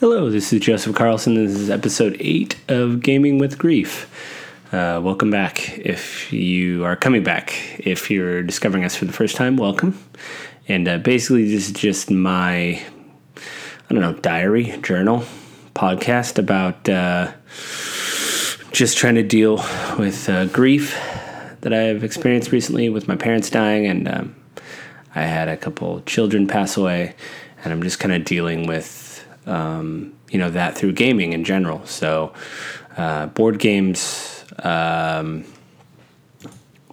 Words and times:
Hello, 0.00 0.30
this 0.30 0.50
is 0.50 0.62
Joseph 0.62 0.96
Carlson. 0.96 1.34
This 1.34 1.54
is 1.54 1.68
episode 1.68 2.16
8 2.18 2.56
of 2.68 3.02
Gaming 3.02 3.36
with 3.36 3.58
Grief. 3.58 4.10
Uh, 4.72 4.98
welcome 5.04 5.30
back. 5.30 5.76
If 5.76 6.32
you 6.32 6.86
are 6.86 6.96
coming 6.96 7.22
back, 7.22 7.78
if 7.78 8.10
you're 8.10 8.42
discovering 8.42 8.82
us 8.82 8.96
for 8.96 9.04
the 9.04 9.12
first 9.12 9.36
time, 9.36 9.58
welcome. 9.58 10.02
And 10.66 10.88
uh, 10.88 10.96
basically, 10.96 11.44
this 11.50 11.66
is 11.66 11.72
just 11.74 12.10
my, 12.10 12.82
I 13.36 13.90
don't 13.90 14.00
know, 14.00 14.14
diary, 14.14 14.74
journal, 14.80 15.22
podcast 15.74 16.38
about 16.38 16.88
uh, 16.88 17.32
just 18.72 18.96
trying 18.96 19.16
to 19.16 19.22
deal 19.22 19.56
with 19.98 20.30
uh, 20.30 20.46
grief 20.46 20.98
that 21.60 21.74
I've 21.74 22.04
experienced 22.04 22.52
recently 22.52 22.88
with 22.88 23.06
my 23.06 23.16
parents 23.16 23.50
dying. 23.50 23.84
And 23.84 24.08
um, 24.08 24.34
I 25.14 25.24
had 25.24 25.48
a 25.48 25.58
couple 25.58 26.00
children 26.06 26.46
pass 26.46 26.78
away, 26.78 27.14
and 27.62 27.70
I'm 27.70 27.82
just 27.82 28.00
kind 28.00 28.14
of 28.14 28.24
dealing 28.24 28.66
with 28.66 29.09
um, 29.50 30.14
you 30.30 30.38
know 30.38 30.50
that 30.50 30.76
through 30.76 30.92
gaming 30.92 31.32
in 31.32 31.44
general. 31.44 31.84
So 31.86 32.32
uh, 32.96 33.26
board 33.26 33.58
games, 33.58 34.44
um, 34.60 35.44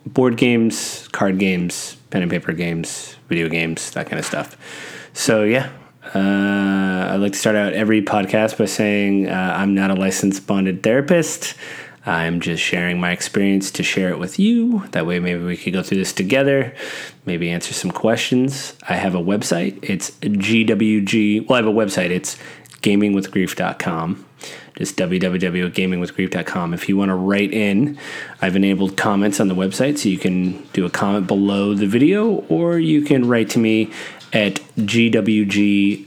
board 0.06 0.38
games, 0.38 1.08
card 1.10 1.38
games, 1.38 1.98
pen 2.10 2.22
and 2.22 2.32
paper 2.32 2.54
games, 2.54 3.16
video 3.28 3.48
games, 3.50 3.92
that 3.92 4.08
kind 4.08 4.20
of 4.20 4.26
stuff. 4.26 4.58
So 5.14 5.44
yeah. 5.44 5.72
Uh, 6.16 7.10
I 7.12 7.16
like 7.18 7.34
to 7.34 7.38
start 7.38 7.58
out 7.58 7.74
every 7.74 8.02
podcast 8.02 8.58
by 8.58 8.64
saying 8.64 9.28
uh, 9.28 9.56
I'm 9.58 9.76
not 9.76 9.92
a 9.92 9.94
licensed 9.94 10.48
bonded 10.48 10.82
therapist. 10.82 11.56
I'm 12.08 12.40
just 12.40 12.64
sharing 12.64 13.02
my 13.02 13.12
experience 13.12 13.70
to 13.72 13.84
share 13.84 14.10
it 14.10 14.18
with 14.18 14.40
you. 14.40 14.88
That 14.92 15.06
way, 15.06 15.20
maybe 15.20 15.44
we 15.44 15.58
could 15.58 15.74
go 15.74 15.84
through 15.84 15.98
this 15.98 16.14
together, 16.14 16.74
maybe 17.26 17.50
answer 17.50 17.74
some 17.74 17.92
questions. 17.92 18.78
I 18.88 18.94
have 18.94 19.14
a 19.14 19.20
website. 19.20 19.78
It's 19.84 20.12
GWG. 20.12 21.48
Well, 21.48 21.56
I 21.56 21.58
have 21.58 21.68
a 21.68 21.78
website. 21.78 22.12
It's 22.12 22.38
gamingwithgrief.com. 22.82 24.26
Just 24.78 24.96
www.gamingwithgrief.com. 24.96 26.74
If 26.74 26.88
you 26.88 26.96
want 26.96 27.10
to 27.10 27.16
write 27.16 27.52
in, 27.52 27.98
I've 28.42 28.56
enabled 28.56 28.96
comments 28.96 29.42
on 29.42 29.50
the 29.50 29.56
website 29.56 29.98
so 29.98 30.08
you 30.08 30.18
can 30.18 30.64
do 30.72 30.86
a 30.86 30.90
comment 30.90 31.28
below 31.28 31.74
the 31.74 31.88
video 31.88 32.46
or 32.48 32.80
you 32.80 33.02
can 33.02 33.28
write 33.28 33.50
to 33.50 33.60
me 33.60 33.92
at 34.32 34.62
gwgjac 34.78 36.06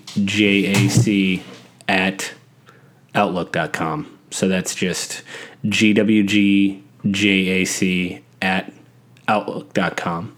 at 1.89 2.33
outlook.com. 3.15 4.20
So 4.31 4.49
that's 4.49 4.75
just 4.75 5.23
gwgjac 5.65 6.83
at 8.43 8.73
outlook.com. 9.29 10.37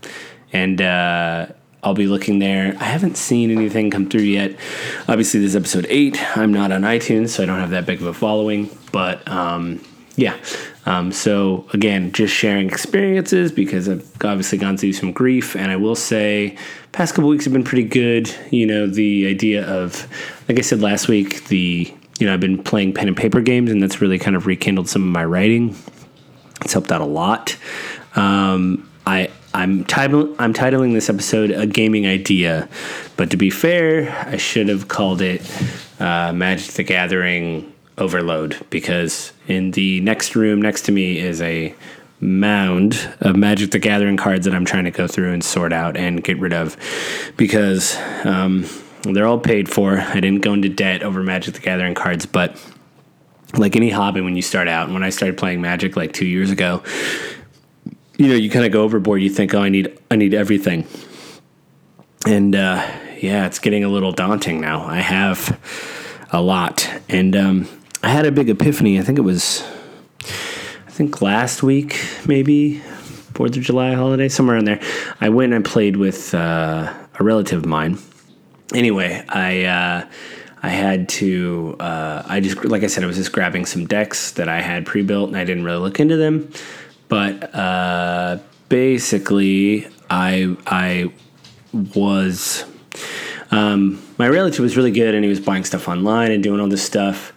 And 0.52 0.82
uh, 0.82 1.46
I'll 1.82 1.94
be 1.94 2.06
looking 2.06 2.38
there. 2.38 2.76
I 2.78 2.84
haven't 2.84 3.16
seen 3.16 3.50
anything 3.50 3.90
come 3.90 4.08
through 4.08 4.22
yet. 4.22 4.52
Obviously, 5.08 5.40
this 5.40 5.50
is 5.50 5.56
episode 5.56 5.86
eight. 5.88 6.20
I'm 6.36 6.52
not 6.52 6.70
on 6.72 6.82
iTunes, 6.82 7.30
so 7.30 7.42
I 7.42 7.46
don't 7.46 7.58
have 7.58 7.70
that 7.70 7.86
big 7.86 8.00
of 8.00 8.06
a 8.06 8.14
following. 8.14 8.70
But 8.92 9.26
um, 9.28 9.80
yeah. 10.16 10.36
Um, 10.84 11.12
so 11.12 11.66
again, 11.72 12.12
just 12.12 12.34
sharing 12.34 12.68
experiences 12.68 13.52
because 13.52 13.88
I've 13.88 14.08
obviously 14.22 14.58
gone 14.58 14.76
through 14.76 14.92
some 14.92 15.12
grief, 15.12 15.56
and 15.56 15.70
I 15.70 15.76
will 15.76 15.96
say, 15.96 16.56
past 16.92 17.14
couple 17.14 17.30
weeks 17.30 17.44
have 17.44 17.52
been 17.52 17.64
pretty 17.64 17.88
good. 17.88 18.32
You 18.50 18.66
know, 18.66 18.86
the 18.86 19.26
idea 19.26 19.66
of, 19.66 20.06
like 20.48 20.58
I 20.58 20.62
said 20.62 20.80
last 20.80 21.08
week, 21.08 21.44
the 21.46 21.92
you 22.18 22.26
know, 22.26 22.34
I've 22.34 22.40
been 22.40 22.62
playing 22.62 22.94
pen 22.94 23.08
and 23.08 23.16
paper 23.16 23.40
games, 23.40 23.70
and 23.70 23.82
that's 23.82 24.00
really 24.00 24.18
kind 24.18 24.36
of 24.36 24.46
rekindled 24.46 24.88
some 24.88 25.02
of 25.02 25.08
my 25.08 25.24
writing. 25.24 25.76
It's 26.60 26.72
helped 26.72 26.92
out 26.92 27.00
a 27.00 27.06
lot. 27.06 27.56
Um, 28.14 28.88
I 29.06 29.30
I'm 29.54 29.84
title, 29.84 30.34
I'm 30.38 30.54
titling 30.54 30.94
this 30.94 31.10
episode 31.10 31.50
a 31.50 31.66
gaming 31.66 32.06
idea, 32.06 32.68
but 33.16 33.30
to 33.30 33.36
be 33.36 33.50
fair, 33.50 34.10
I 34.26 34.38
should 34.38 34.68
have 34.68 34.88
called 34.88 35.20
it 35.20 35.42
uh, 36.00 36.32
Magic 36.32 36.72
the 36.74 36.82
Gathering 36.82 37.70
Overload 37.98 38.64
because 38.70 39.32
in 39.48 39.72
the 39.72 40.00
next 40.00 40.34
room 40.34 40.62
next 40.62 40.82
to 40.82 40.92
me 40.92 41.18
is 41.18 41.42
a 41.42 41.74
mound 42.20 43.14
of 43.20 43.36
Magic 43.36 43.72
the 43.72 43.78
Gathering 43.78 44.16
cards 44.16 44.46
that 44.46 44.54
I'm 44.54 44.64
trying 44.64 44.84
to 44.84 44.90
go 44.90 45.06
through 45.06 45.32
and 45.32 45.44
sort 45.44 45.72
out 45.72 45.96
and 45.96 46.24
get 46.24 46.38
rid 46.38 46.54
of 46.54 46.76
because 47.36 47.96
um, 48.24 48.64
they're 49.04 49.26
all 49.26 49.38
paid 49.38 49.68
for. 49.68 49.98
I 49.98 50.20
didn't 50.20 50.40
go 50.42 50.52
into 50.52 50.68
debt 50.68 51.02
over 51.02 51.22
Magic 51.22 51.54
the 51.54 51.60
Gathering 51.60 51.94
cards, 51.94 52.26
but 52.26 52.56
like 53.54 53.76
any 53.76 53.90
hobby, 53.90 54.20
when 54.20 54.36
you 54.36 54.42
start 54.42 54.68
out, 54.68 54.84
and 54.84 54.94
when 54.94 55.02
I 55.02 55.10
started 55.10 55.36
playing 55.36 55.60
Magic 55.60 55.96
like 55.96 56.12
two 56.12 56.26
years 56.26 56.50
ago, 56.50 56.82
you 58.16 58.28
know, 58.28 58.34
you 58.34 58.50
kind 58.50 58.64
of 58.64 58.72
go 58.72 58.82
overboard. 58.82 59.22
You 59.22 59.30
think, 59.30 59.54
oh, 59.54 59.60
I 59.60 59.68
need, 59.68 59.98
I 60.10 60.16
need 60.16 60.34
everything, 60.34 60.86
and 62.26 62.54
uh, 62.54 62.86
yeah, 63.20 63.46
it's 63.46 63.58
getting 63.58 63.84
a 63.84 63.88
little 63.88 64.12
daunting 64.12 64.60
now. 64.60 64.84
I 64.84 64.98
have 64.98 65.58
a 66.30 66.40
lot, 66.40 66.88
and 67.08 67.34
um, 67.36 67.68
I 68.02 68.08
had 68.08 68.24
a 68.24 68.32
big 68.32 68.48
epiphany. 68.48 68.98
I 68.98 69.02
think 69.02 69.18
it 69.18 69.22
was, 69.22 69.62
I 70.86 70.90
think 70.90 71.20
last 71.20 71.62
week, 71.62 72.00
maybe 72.26 72.78
Fourth 73.34 73.56
of 73.56 73.62
July 73.62 73.94
holiday, 73.94 74.28
somewhere 74.28 74.56
in 74.56 74.64
there. 74.64 74.80
I 75.20 75.28
went 75.30 75.52
and 75.52 75.64
played 75.64 75.96
with 75.96 76.34
uh, 76.34 76.92
a 77.18 77.24
relative 77.24 77.60
of 77.60 77.66
mine 77.66 77.98
anyway, 78.74 79.24
I 79.28 79.64
uh, 79.64 80.08
I 80.62 80.68
had 80.68 81.08
to 81.10 81.76
uh, 81.80 82.22
I 82.26 82.40
just 82.40 82.64
like 82.64 82.82
I 82.82 82.86
said 82.86 83.02
I 83.02 83.06
was 83.06 83.16
just 83.16 83.32
grabbing 83.32 83.66
some 83.66 83.86
decks 83.86 84.32
that 84.32 84.48
I 84.48 84.60
had 84.60 84.86
pre-built 84.86 85.28
and 85.28 85.36
I 85.36 85.44
didn't 85.44 85.64
really 85.64 85.78
look 85.78 85.98
into 85.98 86.16
them, 86.16 86.50
but 87.08 87.54
uh, 87.54 88.38
basically 88.68 89.88
I 90.08 90.56
I 90.66 91.12
was 91.94 92.64
um, 93.50 94.02
my 94.18 94.28
relative 94.28 94.60
was 94.60 94.76
really 94.76 94.92
good 94.92 95.14
and 95.14 95.24
he 95.24 95.28
was 95.28 95.40
buying 95.40 95.64
stuff 95.64 95.88
online 95.88 96.30
and 96.30 96.42
doing 96.42 96.60
all 96.60 96.68
this 96.68 96.84
stuff. 96.84 97.32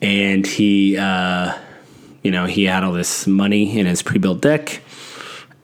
And 0.00 0.46
he 0.46 0.96
uh, 0.96 1.56
you 2.22 2.30
know 2.30 2.46
he 2.46 2.64
had 2.64 2.84
all 2.84 2.92
this 2.92 3.26
money 3.26 3.78
in 3.78 3.86
his 3.86 4.02
pre-built 4.02 4.40
deck. 4.40 4.82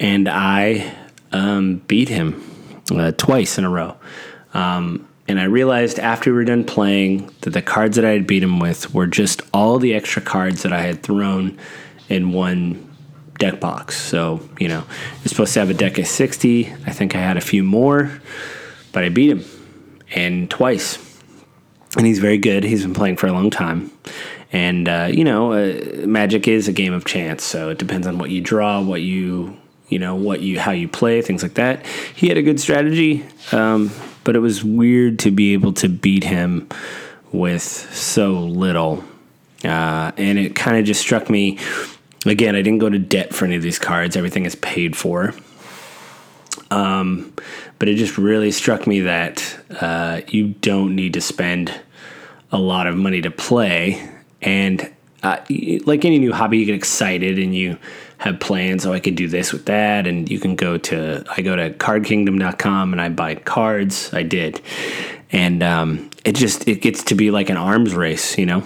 And 0.01 0.29
I 0.29 0.95
um, 1.33 1.79
beat 1.89 2.09
him 2.09 2.45
uh, 2.93 3.13
twice 3.13 3.59
in 3.59 3.65
a 3.65 3.71
row. 3.71 3.97
Um, 4.55 5.08
and 5.29 5.39
I 5.39 5.45
realized 5.45 5.99
after 5.99 6.31
we 6.31 6.39
were 6.39 6.45
done 6.45 6.65
playing 6.65 7.31
that 7.43 7.51
the 7.51 7.61
cards 7.61 7.97
that 7.97 8.05
I 8.05 8.11
had 8.11 8.27
beat 8.27 8.43
him 8.43 8.59
with 8.59 8.95
were 8.95 9.07
just 9.07 9.43
all 9.53 9.79
the 9.79 9.95
extra 9.95 10.23
cards 10.23 10.63
that 10.63 10.73
I 10.73 10.81
had 10.81 11.03
thrown 11.03 11.59
in 12.09 12.33
one 12.33 12.89
deck 13.39 13.61
box. 13.61 14.01
So, 14.01 14.41
you 14.59 14.69
know, 14.69 14.85
you're 15.19 15.29
supposed 15.29 15.53
to 15.55 15.61
have 15.61 15.69
a 15.69 15.75
deck 15.75 15.99
of 15.99 16.07
60. 16.07 16.73
I 16.87 16.93
think 16.93 17.15
I 17.15 17.19
had 17.19 17.37
a 17.37 17.43
few 17.43 17.63
more, 17.63 18.11
but 18.93 19.05
I 19.05 19.11
beat 19.11 19.31
him 19.31 19.45
and 20.15 20.51
twice. 20.51 20.99
And 21.97 22.07
he's 22.07 22.19
very 22.19 22.39
good. 22.39 22.65
He's 22.65 22.83
been 22.83 22.95
playing 22.95 23.19
for 23.19 23.27
a 23.27 23.33
long 23.33 23.51
time. 23.51 23.91
And, 24.51 24.89
uh, 24.89 25.11
you 25.13 25.25
know, 25.25 25.53
uh, 25.53 26.07
Magic 26.07 26.49
is 26.49 26.69
a 26.69 26.73
game 26.73 26.95
of 26.95 27.05
chance. 27.05 27.45
So 27.45 27.69
it 27.69 27.79
depends 27.79 28.07
on 28.07 28.19
what 28.19 28.31
you 28.31 28.41
draw, 28.41 28.81
what 28.81 29.03
you, 29.03 29.59
you 29.89 29.99
know, 29.99 30.15
what 30.15 30.41
you, 30.41 30.59
how 30.59 30.73
you 30.73 30.89
play, 30.89 31.21
things 31.21 31.43
like 31.43 31.55
that. 31.55 31.85
He 32.15 32.29
had 32.29 32.39
a 32.39 32.43
good 32.43 32.61
strategy. 32.61 33.27
Um, 33.53 33.91
but 34.29 34.37
it 34.37 34.41
was 34.41 34.63
weird 34.63 35.19
to 35.19 35.31
be 35.31 35.55
able 35.55 35.73
to 35.73 35.89
beat 35.89 36.23
him 36.23 36.69
with 37.33 37.63
so 37.63 38.33
little. 38.33 39.03
Uh, 39.65 40.13
and 40.19 40.39
it 40.39 40.55
kind 40.55 40.77
of 40.77 40.85
just 40.85 41.01
struck 41.01 41.31
me 41.31 41.59
again, 42.27 42.55
I 42.55 42.61
didn't 42.61 42.81
go 42.81 42.91
to 42.91 42.99
debt 42.99 43.35
for 43.35 43.47
any 43.47 43.57
of 43.57 43.63
these 43.63 43.79
cards, 43.79 44.19
everything 44.19 44.45
is 44.45 44.55
paid 44.55 44.95
for. 44.99 45.33
Um, 46.71 47.33
but 47.79 47.89
it 47.89 47.95
just 47.95 48.19
really 48.19 48.51
struck 48.51 48.87
me 48.87 49.01
that 49.01 49.59
uh, 49.81 50.21
you 50.29 50.49
don't 50.49 50.95
need 50.95 51.15
to 51.15 51.23
spend 51.23 51.73
a 52.53 52.59
lot 52.59 52.87
of 52.87 52.99
money 52.99 53.23
to 53.23 53.31
play. 53.31 54.11
And 54.43 54.95
uh, 55.23 55.39
like 55.85 56.05
any 56.05 56.19
new 56.19 56.33
hobby, 56.33 56.59
you 56.59 56.67
get 56.67 56.75
excited 56.75 57.39
and 57.39 57.55
you 57.55 57.79
have 58.19 58.41
plans. 58.41 58.87
Oh, 58.87 58.93
I 58.93 59.01
could 59.01 59.15
do 59.15 59.29
this 59.29 59.53
with 59.53 59.67
that. 59.67 60.07
And 60.07 60.31
you 60.31 60.39
can 60.39 60.57
go 60.57 60.79
to, 60.79 61.25
I 61.37 61.43
go 61.43 61.57
to 61.57 61.71
cardkingdom.com 61.71 62.93
and 62.93 63.01
I 63.01 63.09
buy 63.09 63.35
cards. 63.37 64.13
I 64.13 64.23
did. 64.23 64.61
And 65.31 65.63
um, 65.63 66.11
it 66.25 66.35
just, 66.35 66.69
it 66.69 66.81
gets 66.83 67.05
to 67.05 67.15
be 67.15 67.31
like 67.31 67.51
an 67.51 67.57
arms 67.57 67.95
race, 67.95 68.39
you 68.39 68.47
know? 68.47 68.63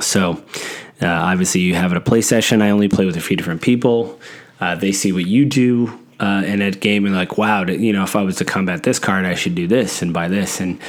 So 0.00 0.42
uh, 1.00 1.06
obviously 1.06 1.60
you 1.60 1.74
have 1.74 1.92
it 1.92 1.98
a 1.98 2.00
play 2.00 2.20
session. 2.20 2.62
I 2.62 2.70
only 2.70 2.88
play 2.88 3.06
with 3.06 3.16
a 3.16 3.20
few 3.20 3.36
different 3.36 3.62
people. 3.62 4.20
Uh, 4.60 4.74
they 4.74 4.92
see 4.92 5.12
what 5.12 5.26
you 5.26 5.44
do 5.44 5.98
uh, 6.20 6.42
in 6.46 6.62
a 6.62 6.70
game 6.70 7.04
and 7.04 7.14
like, 7.14 7.36
wow, 7.36 7.64
you 7.64 7.92
know, 7.92 8.04
if 8.04 8.14
I 8.14 8.22
was 8.22 8.36
to 8.36 8.44
combat 8.44 8.84
this 8.84 8.98
card, 8.98 9.24
I 9.24 9.34
should 9.34 9.56
do 9.56 9.66
this 9.66 10.02
and 10.02 10.12
buy 10.12 10.28
this. 10.28 10.60
And, 10.60 10.80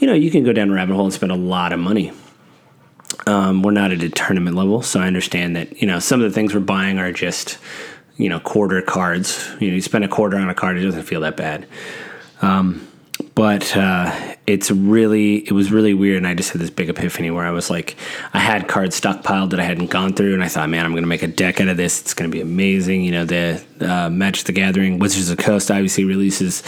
you 0.00 0.06
know, 0.06 0.12
you 0.12 0.30
can 0.30 0.44
go 0.44 0.52
down 0.52 0.70
a 0.70 0.74
rabbit 0.74 0.94
hole 0.94 1.04
and 1.04 1.14
spend 1.14 1.32
a 1.32 1.36
lot 1.36 1.72
of 1.72 1.80
money. 1.80 2.12
Um, 3.26 3.62
we're 3.62 3.72
not 3.72 3.92
at 3.92 4.02
a 4.02 4.08
tournament 4.08 4.56
level, 4.56 4.82
so 4.82 5.00
I 5.00 5.06
understand 5.06 5.56
that 5.56 5.80
you 5.80 5.86
know 5.86 5.98
some 5.98 6.20
of 6.20 6.30
the 6.30 6.34
things 6.34 6.54
we're 6.54 6.60
buying 6.60 6.98
are 6.98 7.12
just 7.12 7.58
you 8.16 8.28
know 8.28 8.40
quarter 8.40 8.82
cards. 8.82 9.48
You 9.60 9.68
know, 9.68 9.74
you 9.74 9.82
spend 9.82 10.04
a 10.04 10.08
quarter 10.08 10.36
on 10.36 10.48
a 10.48 10.54
card, 10.54 10.76
it 10.78 10.82
doesn't 10.82 11.02
feel 11.04 11.20
that 11.20 11.36
bad. 11.36 11.66
Um, 12.40 12.88
but 13.34 13.76
uh, 13.76 14.34
it's 14.46 14.70
really 14.70 15.36
it 15.38 15.52
was 15.52 15.72
really 15.72 15.94
weird, 15.94 16.18
and 16.18 16.26
I 16.26 16.34
just 16.34 16.50
had 16.50 16.60
this 16.60 16.70
big 16.70 16.90
epiphany 16.90 17.30
where 17.30 17.46
I 17.46 17.50
was 17.50 17.70
like, 17.70 17.96
I 18.34 18.38
had 18.38 18.68
cards 18.68 19.00
stockpiled 19.00 19.50
that 19.50 19.60
I 19.60 19.64
hadn't 19.64 19.90
gone 19.90 20.14
through, 20.14 20.34
and 20.34 20.42
I 20.42 20.48
thought, 20.48 20.68
man, 20.68 20.84
I'm 20.84 20.92
going 20.92 21.02
to 21.02 21.08
make 21.08 21.22
a 21.22 21.28
deck 21.28 21.60
out 21.60 21.68
of 21.68 21.76
this. 21.76 22.00
It's 22.00 22.14
going 22.14 22.30
to 22.30 22.34
be 22.34 22.40
amazing. 22.40 23.04
You 23.04 23.12
know, 23.12 23.24
the 23.24 23.64
uh, 23.80 24.10
Magic 24.10 24.46
the 24.46 24.52
Gathering, 24.52 24.98
Wizards 24.98 25.30
of 25.30 25.36
the 25.36 25.42
Coast 25.42 25.70
obviously 25.70 26.04
releases 26.04 26.62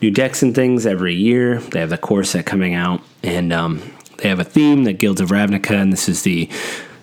new 0.00 0.10
decks 0.10 0.42
and 0.42 0.54
things 0.54 0.86
every 0.86 1.14
year. 1.14 1.60
They 1.60 1.80
have 1.80 1.90
the 1.90 1.98
core 1.98 2.24
set 2.24 2.46
coming 2.46 2.74
out, 2.74 3.00
and 3.22 3.52
um, 3.52 3.82
they 4.18 4.28
have 4.28 4.40
a 4.40 4.44
theme, 4.44 4.84
the 4.84 4.92
Guilds 4.92 5.20
of 5.20 5.30
Ravnica, 5.30 5.80
and 5.80 5.92
this 5.92 6.08
is 6.08 6.22
the 6.22 6.48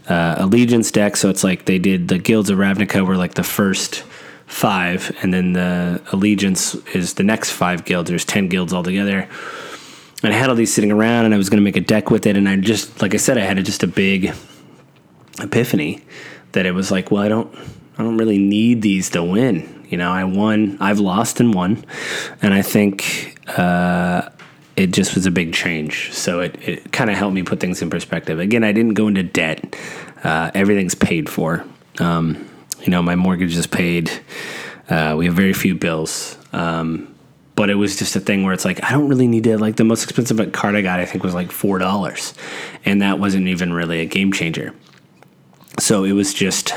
uh, 0.07 0.35
Allegiance 0.37 0.91
deck. 0.91 1.17
So 1.17 1.29
it's 1.29 1.43
like 1.43 1.65
they 1.65 1.79
did 1.79 2.07
the 2.07 2.19
Guilds 2.19 2.49
of 2.49 2.57
Ravnica 2.57 3.05
were 3.05 3.17
like 3.17 3.33
the 3.33 3.43
first 3.43 4.03
five, 4.45 5.15
and 5.21 5.33
then 5.33 5.53
the 5.53 6.01
Allegiance 6.11 6.75
is 6.93 7.15
the 7.15 7.23
next 7.23 7.51
five 7.51 7.83
guilds. 7.85 8.09
There's 8.09 8.25
ten 8.25 8.47
guilds 8.47 8.73
altogether. 8.73 9.27
And 10.23 10.33
I 10.33 10.37
had 10.37 10.49
all 10.49 10.55
these 10.55 10.73
sitting 10.73 10.91
around, 10.91 11.25
and 11.25 11.33
I 11.33 11.37
was 11.37 11.49
going 11.49 11.59
to 11.59 11.63
make 11.63 11.75
a 11.75 11.81
deck 11.81 12.09
with 12.09 12.25
it, 12.25 12.37
and 12.37 12.47
I 12.47 12.55
just, 12.55 13.01
like 13.01 13.13
I 13.13 13.17
said, 13.17 13.37
I 13.37 13.41
had 13.41 13.63
just 13.63 13.83
a 13.83 13.87
big 13.87 14.33
epiphany 15.39 16.03
that 16.53 16.65
it 16.65 16.71
was 16.71 16.89
like, 16.89 17.11
well, 17.11 17.21
I 17.21 17.27
don't, 17.27 17.53
I 17.97 18.03
don't 18.03 18.17
really 18.17 18.37
need 18.37 18.81
these 18.81 19.09
to 19.11 19.23
win. 19.23 19.85
You 19.89 19.97
know, 19.97 20.11
I 20.11 20.23
won, 20.23 20.77
I've 20.79 20.99
lost 20.99 21.39
and 21.39 21.53
won, 21.53 21.85
and 22.41 22.53
I 22.53 22.61
think 22.61 23.39
uh, 23.47 24.29
it 24.75 24.91
just 24.91 25.15
was 25.15 25.25
a 25.25 25.31
big 25.31 25.53
change. 25.53 26.11
So 26.13 26.41
it, 26.41 26.55
it 26.67 26.91
kind 26.91 27.09
of 27.09 27.15
helped 27.15 27.33
me 27.33 27.43
put 27.43 27.59
things 27.59 27.81
in 27.81 27.89
perspective. 27.89 28.39
Again, 28.39 28.63
I 28.63 28.71
didn't 28.71 28.93
go 28.93 29.07
into 29.07 29.23
debt. 29.23 29.75
Uh, 30.23 30.51
everything's 30.53 30.95
paid 30.95 31.29
for. 31.29 31.65
Um, 31.99 32.49
you 32.81 32.89
know, 32.89 33.01
my 33.01 33.15
mortgage 33.15 33.55
is 33.55 33.67
paid. 33.67 34.11
Uh, 34.89 35.15
we 35.17 35.25
have 35.25 35.33
very 35.33 35.53
few 35.53 35.75
bills. 35.75 36.37
Um, 36.53 37.15
but 37.55 37.69
it 37.69 37.75
was 37.75 37.95
just 37.97 38.15
a 38.15 38.19
thing 38.19 38.43
where 38.43 38.53
it's 38.53 38.65
like 38.65 38.83
I 38.83 38.91
don't 38.91 39.07
really 39.07 39.27
need 39.27 39.45
to 39.45 39.57
like 39.57 39.77
the 39.77 39.85
most 39.85 40.03
expensive 40.03 40.51
card 40.51 40.75
I 40.75 40.81
got 40.81 40.99
I 40.99 41.05
think 41.05 41.23
was 41.23 41.33
like 41.33 41.51
four 41.51 41.77
dollars, 41.79 42.33
and 42.83 43.01
that 43.01 43.17
wasn't 43.17 43.47
even 43.47 43.71
really 43.71 44.01
a 44.01 44.05
game 44.05 44.33
changer. 44.33 44.73
So 45.79 46.03
it 46.03 46.11
was 46.11 46.33
just 46.33 46.73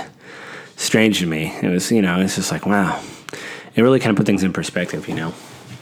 strange 0.76 1.18
to 1.18 1.26
me. 1.26 1.52
It 1.62 1.68
was 1.68 1.90
you 1.90 2.00
know 2.00 2.20
it's 2.20 2.36
just 2.36 2.52
like 2.52 2.64
wow, 2.64 3.02
it 3.74 3.82
really 3.82 3.98
kind 3.98 4.10
of 4.10 4.16
put 4.16 4.26
things 4.26 4.44
in 4.44 4.52
perspective, 4.52 5.08
you 5.08 5.16
know, 5.16 5.34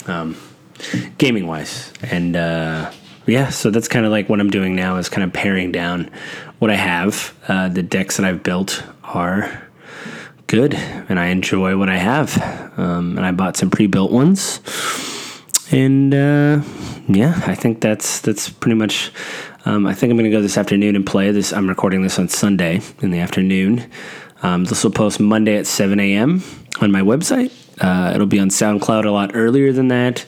um, 0.06 0.36
gaming 1.19 1.46
wise, 1.46 1.93
and 2.02 2.37
uh, 2.37 2.90
yeah. 3.26 3.49
So 3.50 3.70
that's 3.70 3.88
kind 3.88 4.06
of 4.06 4.12
like 4.12 4.28
what 4.28 4.40
I'm 4.40 4.50
doing 4.50 4.76
now 4.76 4.96
is 4.96 5.08
kind 5.08 5.25
of 5.25 5.32
paring 5.32 5.73
down 5.73 6.11
what 6.58 6.70
I 6.70 6.76
have. 6.76 7.34
Uh, 7.49 7.69
the 7.69 7.82
decks 7.82 8.17
that 8.17 8.26
I've 8.26 8.43
built 8.43 8.82
are 9.05 9.62
good, 10.46 10.75
and 10.75 11.19
I 11.19 11.26
enjoy 11.26 11.76
what 11.76 11.88
I 11.88 11.96
have. 11.96 12.37
Um, 12.78 13.17
and 13.17 13.26
I 13.26 13.32
bought 13.32 13.56
some 13.56 13.70
pre-built 13.70 14.12
ones, 14.12 14.61
and 15.70 16.14
uh, 16.14 16.62
yeah, 17.08 17.40
I 17.46 17.55
think 17.55 17.81
that's 17.81 18.20
that's 18.20 18.49
pretty 18.49 18.76
much. 18.76 19.12
Um, 19.64 19.84
I 19.84 19.94
think 19.94 20.12
I'm 20.12 20.17
going 20.17 20.31
to 20.31 20.37
go 20.37 20.40
this 20.40 20.56
afternoon 20.56 20.94
and 20.94 21.05
play 21.05 21.32
this. 21.32 21.52
I'm 21.52 21.69
recording 21.69 22.02
this 22.02 22.20
on 22.20 22.28
Sunday 22.28 22.81
in 23.02 23.11
the 23.11 23.19
afternoon. 23.19 23.90
Um, 24.43 24.64
this 24.64 24.84
will 24.84 24.93
post 24.93 25.19
Monday 25.19 25.56
at 25.56 25.67
7 25.67 25.99
a.m. 25.99 26.43
on 26.81 26.93
my 26.93 27.00
website. 27.00 27.50
Uh, 27.81 28.12
it'll 28.14 28.28
be 28.28 28.38
on 28.38 28.49
SoundCloud 28.49 29.05
a 29.05 29.11
lot 29.11 29.32
earlier 29.34 29.73
than 29.73 29.88
that. 29.88 30.25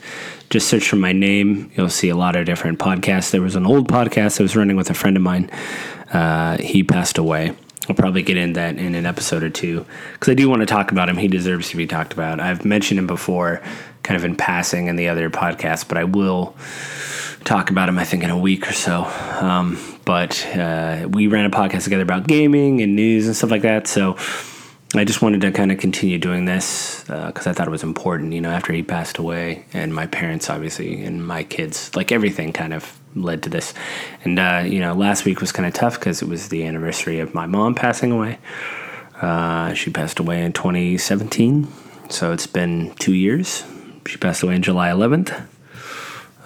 Just 0.49 0.67
search 0.67 0.89
for 0.89 0.95
my 0.95 1.13
name. 1.13 1.71
You'll 1.75 1.89
see 1.89 2.09
a 2.09 2.15
lot 2.15 2.35
of 2.35 2.45
different 2.45 2.79
podcasts. 2.79 3.29
There 3.29 3.41
was 3.41 3.55
an 3.55 3.67
old 3.67 3.87
podcast 3.87 4.39
I 4.39 4.43
was 4.43 4.55
running 4.55 4.77
with 4.77 4.89
a 4.89 4.95
friend 4.95 5.15
of 5.15 5.21
mine. 5.21 5.49
Uh, 6.11 6.57
he 6.57 6.83
passed 6.83 7.19
away. 7.19 7.53
I'll 7.87 7.95
probably 7.95 8.23
get 8.23 8.37
in 8.37 8.53
that 8.53 8.77
in 8.77 8.95
an 8.95 9.05
episode 9.05 9.43
or 9.43 9.49
two 9.49 9.85
because 10.13 10.29
I 10.29 10.33
do 10.35 10.49
want 10.49 10.61
to 10.61 10.65
talk 10.65 10.91
about 10.91 11.09
him. 11.09 11.17
He 11.17 11.27
deserves 11.27 11.69
to 11.69 11.77
be 11.77 11.87
talked 11.87 12.13
about. 12.13 12.39
I've 12.39 12.65
mentioned 12.65 12.99
him 12.99 13.07
before, 13.07 13.61
kind 14.03 14.15
of 14.15 14.25
in 14.25 14.35
passing 14.35 14.87
in 14.87 14.95
the 14.95 15.09
other 15.09 15.29
podcast, 15.29 15.87
but 15.87 15.97
I 15.97 16.03
will 16.03 16.55
talk 17.45 17.69
about 17.69 17.89
him. 17.89 17.97
I 17.97 18.03
think 18.03 18.23
in 18.23 18.29
a 18.29 18.37
week 18.37 18.69
or 18.69 18.73
so. 18.73 19.03
Um, 19.39 19.79
but 20.05 20.45
uh, 20.55 21.07
we 21.11 21.27
ran 21.27 21.45
a 21.45 21.51
podcast 21.51 21.83
together 21.83 22.03
about 22.03 22.27
gaming 22.27 22.81
and 22.81 22.95
news 22.95 23.27
and 23.27 23.35
stuff 23.35 23.51
like 23.51 23.61
that. 23.63 23.87
So 23.87 24.17
I 24.95 25.03
just 25.03 25.21
wanted 25.21 25.41
to 25.41 25.51
kind 25.51 25.71
of 25.71 25.77
continue 25.77 26.17
doing 26.17 26.45
this 26.45 27.03
because 27.03 27.45
uh, 27.45 27.51
I 27.51 27.53
thought 27.53 27.67
it 27.67 27.71
was 27.71 27.83
important. 27.83 28.33
You 28.33 28.41
know, 28.41 28.49
after 28.49 28.73
he 28.73 28.81
passed 28.81 29.19
away, 29.19 29.65
and 29.71 29.93
my 29.93 30.07
parents 30.07 30.49
obviously, 30.49 31.03
and 31.03 31.25
my 31.25 31.43
kids, 31.43 31.95
like 31.95 32.11
everything, 32.11 32.53
kind 32.53 32.73
of 32.73 32.99
led 33.15 33.43
to 33.43 33.49
this. 33.49 33.75
And 34.23 34.39
uh, 34.39 34.63
you 34.65 34.79
know, 34.79 34.93
last 34.93 35.25
week 35.25 35.41
was 35.41 35.51
kind 35.51 35.67
of 35.67 35.73
tough 35.75 35.99
because 35.99 36.23
it 36.23 36.27
was 36.27 36.49
the 36.49 36.65
anniversary 36.65 37.19
of 37.19 37.35
my 37.35 37.45
mom 37.45 37.75
passing 37.75 38.11
away. 38.11 38.39
Uh, 39.21 39.75
she 39.75 39.91
passed 39.91 40.17
away 40.17 40.43
in 40.43 40.53
2017, 40.53 41.67
so 42.09 42.31
it's 42.31 42.47
been 42.47 42.95
two 42.95 43.13
years. 43.13 43.63
She 44.07 44.17
passed 44.17 44.41
away 44.41 44.55
on 44.55 44.63
July 44.63 44.89
11th. 44.89 45.45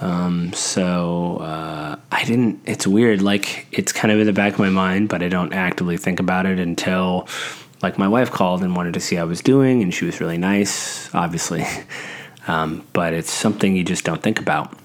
Um, 0.01 0.51
so 0.51 1.37
uh, 1.37 1.95
I 2.11 2.25
didn't. 2.25 2.61
It's 2.65 2.85
weird. 2.85 3.21
Like 3.21 3.67
it's 3.71 3.93
kind 3.93 4.11
of 4.11 4.19
in 4.19 4.25
the 4.25 4.33
back 4.33 4.51
of 4.53 4.59
my 4.59 4.69
mind, 4.69 5.07
but 5.07 5.23
I 5.23 5.29
don't 5.29 5.53
actively 5.53 5.95
think 5.95 6.19
about 6.19 6.45
it 6.45 6.59
until 6.59 7.29
like 7.83 7.97
my 7.97 8.07
wife 8.07 8.31
called 8.31 8.63
and 8.63 8.75
wanted 8.75 8.95
to 8.95 8.99
see 8.99 9.17
how 9.17 9.23
I 9.23 9.25
was 9.25 9.41
doing, 9.41 9.83
and 9.83 9.93
she 9.93 10.05
was 10.05 10.19
really 10.19 10.37
nice, 10.37 11.13
obviously. 11.13 11.65
Um, 12.45 12.85
but 12.91 13.13
it's 13.13 13.31
something 13.31 13.73
you 13.73 13.85
just 13.85 14.03
don't 14.03 14.21
think 14.21 14.37
about 14.37 14.77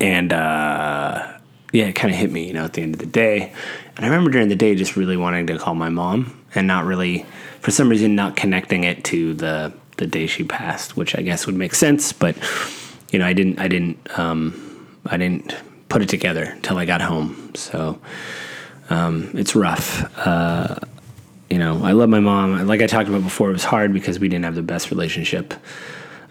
and 0.00 0.32
uh, 0.32 1.38
yeah, 1.72 1.84
it 1.86 1.94
kind 1.94 2.12
of 2.12 2.18
hit 2.18 2.30
me, 2.30 2.46
you 2.46 2.52
know, 2.52 2.64
at 2.64 2.74
the 2.74 2.82
end 2.82 2.94
of 2.94 3.00
the 3.00 3.06
day. 3.06 3.52
And 3.96 4.04
I 4.04 4.08
remember 4.08 4.30
during 4.30 4.48
the 4.48 4.56
day 4.56 4.74
just 4.74 4.96
really 4.96 5.16
wanting 5.16 5.46
to 5.48 5.58
call 5.58 5.74
my 5.74 5.88
mom 5.88 6.44
and 6.54 6.66
not 6.66 6.84
really, 6.84 7.26
for 7.60 7.70
some 7.70 7.88
reason, 7.88 8.14
not 8.14 8.36
connecting 8.36 8.84
it 8.84 9.04
to 9.04 9.34
the 9.34 9.72
the 9.96 10.06
day 10.06 10.28
she 10.28 10.44
passed, 10.44 10.96
which 10.96 11.16
I 11.16 11.22
guess 11.22 11.44
would 11.46 11.56
make 11.56 11.74
sense. 11.74 12.12
But 12.12 12.36
you 13.10 13.18
know, 13.18 13.26
I 13.26 13.32
didn't, 13.32 13.58
I 13.58 13.66
didn't, 13.66 14.16
um, 14.16 14.96
I 15.06 15.16
didn't 15.16 15.56
put 15.88 16.02
it 16.02 16.08
together 16.08 16.44
until 16.44 16.78
I 16.78 16.84
got 16.84 17.00
home. 17.00 17.52
So 17.56 18.00
um, 18.90 19.32
it's 19.34 19.56
rough. 19.56 20.16
Uh, 20.24 20.76
you 21.50 21.58
know, 21.58 21.82
I 21.82 21.92
love 21.92 22.08
my 22.08 22.20
mom. 22.20 22.66
Like 22.66 22.82
I 22.82 22.86
talked 22.86 23.08
about 23.08 23.22
before, 23.22 23.50
it 23.50 23.54
was 23.54 23.64
hard 23.64 23.92
because 23.92 24.18
we 24.18 24.28
didn't 24.28 24.44
have 24.44 24.54
the 24.54 24.62
best 24.62 24.90
relationship. 24.90 25.54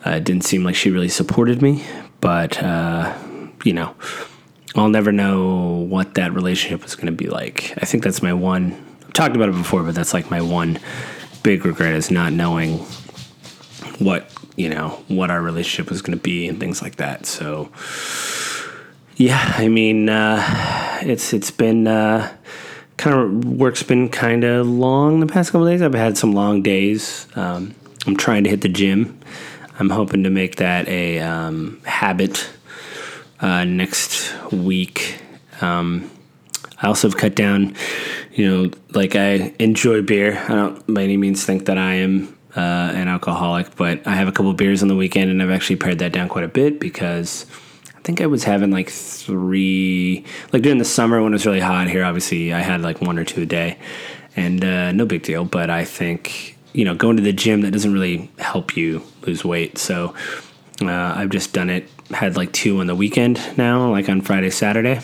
Uh, 0.06 0.12
it 0.12 0.24
didn't 0.24 0.44
seem 0.44 0.64
like 0.64 0.76
she 0.76 0.92
really 0.92 1.10
supported 1.10 1.62
me, 1.62 1.84
but 2.22 2.62
uh, 2.62 3.18
you 3.64 3.74
know, 3.74 3.96
I'll 4.76 4.90
never 4.90 5.12
know 5.12 5.86
what 5.90 6.16
that 6.16 6.34
relationship 6.34 6.84
was 6.84 6.96
going 6.96 7.08
to 7.08 7.12
be 7.12 7.28
like. 7.28 7.74
I 7.82 7.86
think 7.86 8.04
that's 8.04 8.22
my 8.22 8.34
one. 8.34 8.74
I've 9.04 9.14
talked 9.14 9.36
about 9.36 9.50
it 9.50 9.56
before, 9.56 9.84
but 9.84 9.96
that's 9.96 10.14
like 10.14 10.30
my 10.30 10.42
one 10.42 10.80
big 11.42 11.66
regret 11.66 11.94
is 11.94 12.12
not 12.12 12.34
knowing 12.34 12.80
what 14.00 14.32
you 14.56 14.70
know 14.70 14.90
what 15.08 15.32
our 15.32 15.42
relationship 15.42 15.90
was 15.90 16.02
going 16.02 16.18
to 16.18 16.22
be 16.22 16.48
and 16.48 16.60
things 16.60 16.82
like 16.82 16.98
that. 16.98 17.26
So, 17.26 17.72
yeah, 19.16 19.54
I 19.58 19.68
mean, 19.68 20.10
uh, 20.10 21.00
it's 21.02 21.34
it's 21.34 21.52
been 21.52 21.88
uh, 21.88 22.36
kind 22.98 23.16
of 23.16 23.46
work's 23.46 23.84
been 23.84 24.10
kind 24.10 24.44
of 24.44 24.68
long 24.68 25.20
the 25.20 25.28
past 25.28 25.52
couple 25.52 25.68
days. 25.68 25.82
I've 25.82 25.94
had 25.94 26.18
some 26.18 26.34
long 26.34 26.62
days. 26.62 27.28
Um, 27.36 27.76
I'm 28.06 28.18
trying 28.18 28.44
to 28.44 28.50
hit 28.50 28.62
the 28.62 28.70
gym. 28.70 29.20
I'm 29.80 29.90
hoping 29.90 30.24
to 30.24 30.30
make 30.30 30.56
that 30.58 30.88
a 30.88 31.20
um, 31.20 31.80
habit 31.86 32.50
uh, 33.40 33.64
next 33.64 34.34
week. 34.52 35.20
Um, 35.62 36.10
I 36.82 36.88
also 36.88 37.10
have 37.10 37.18
cut 37.18 37.36
down, 37.36 37.76
you 38.34 38.50
know, 38.50 38.72
like 38.92 39.16
I 39.16 39.54
enjoy 39.60 40.02
beer. 40.02 40.38
I 40.48 40.56
don't 40.56 40.94
by 40.94 41.04
any 41.04 41.18
means 41.18 41.44
think 41.44 41.66
that 41.66 41.78
I 41.78 41.96
am 41.96 42.36
uh, 42.56 42.92
an 42.94 43.08
alcoholic, 43.08 43.76
but 43.76 44.06
I 44.08 44.16
have 44.16 44.28
a 44.28 44.32
couple 44.32 44.54
beers 44.54 44.82
on 44.82 44.88
the 44.88 44.96
weekend, 44.96 45.30
and 45.30 45.42
I've 45.42 45.52
actually 45.52 45.76
pared 45.76 46.00
that 46.00 46.12
down 46.12 46.30
quite 46.30 46.44
a 46.44 46.50
bit 46.50 46.80
because 46.80 47.46
think 48.08 48.22
I 48.22 48.28
was 48.28 48.46
having 48.46 48.72
like 48.72 48.90
three, 48.90 50.24
like 50.54 50.62
during 50.62 50.78
the 50.78 50.86
summer 50.86 51.22
when 51.22 51.34
it 51.34 51.36
was 51.36 51.46
really 51.46 51.60
hot 51.60 51.90
here. 51.90 52.06
Obviously, 52.06 52.54
I 52.54 52.60
had 52.60 52.82
like 52.82 53.02
one 53.02 53.20
or 53.20 53.26
two 53.26 53.42
a 53.42 53.46
day, 53.46 53.78
and 54.38 54.64
uh, 54.64 54.94
no 54.94 55.06
big 55.06 55.24
deal. 55.24 55.44
But 55.44 55.70
I 55.70 55.84
think 55.84 56.58
you 56.72 56.86
know, 56.86 56.96
going 56.96 57.18
to 57.18 57.24
the 57.24 57.34
gym 57.34 57.62
that 57.62 57.72
doesn't 57.72 57.92
really 57.92 58.32
help 58.40 58.78
you 58.78 59.04
lose 59.24 59.44
weight. 59.44 59.78
So 59.78 60.16
uh, 60.82 60.88
I've 61.18 61.32
just 61.32 61.52
done 61.52 61.70
it 61.70 61.90
had 62.12 62.38
like 62.38 62.54
two 62.54 62.80
on 62.80 62.88
the 62.88 62.96
weekend 62.96 63.42
now, 63.58 63.92
like 63.92 64.08
on 64.08 64.22
Friday, 64.22 64.52
Saturday. 64.52 65.02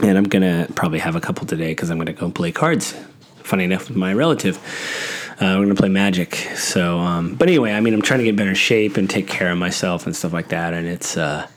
And 0.00 0.16
I'm 0.16 0.26
to 0.26 0.72
probably 0.74 1.00
have 1.00 1.16
a 1.16 1.20
couple 1.20 1.44
today 1.44 1.72
because 1.72 1.90
I'm 1.90 1.98
to 2.04 2.12
go 2.12 2.30
play 2.30 2.52
cards. 2.52 2.94
Funny 3.38 3.64
enough, 3.64 3.88
with 3.88 3.96
my 3.96 4.12
relative. 4.12 4.58
Uh, 5.40 5.56
we're 5.58 5.66
to 5.66 5.74
play 5.74 5.88
Magic. 5.88 6.36
So, 6.54 6.98
um, 6.98 7.34
but 7.34 7.48
anyway, 7.48 7.72
I 7.72 7.80
mean, 7.80 7.94
I'm 7.94 8.02
trying 8.02 8.18
to 8.18 8.24
get 8.24 8.36
better 8.36 8.54
shape 8.54 8.96
and 8.96 9.10
take 9.10 9.26
care 9.26 9.50
of 9.50 9.58
myself 9.58 10.06
and 10.06 10.14
stuff 10.14 10.32
like 10.32 10.48
that. 10.48 10.72
And 10.72 10.86
it's, 10.86 11.16
uh, 11.16 11.48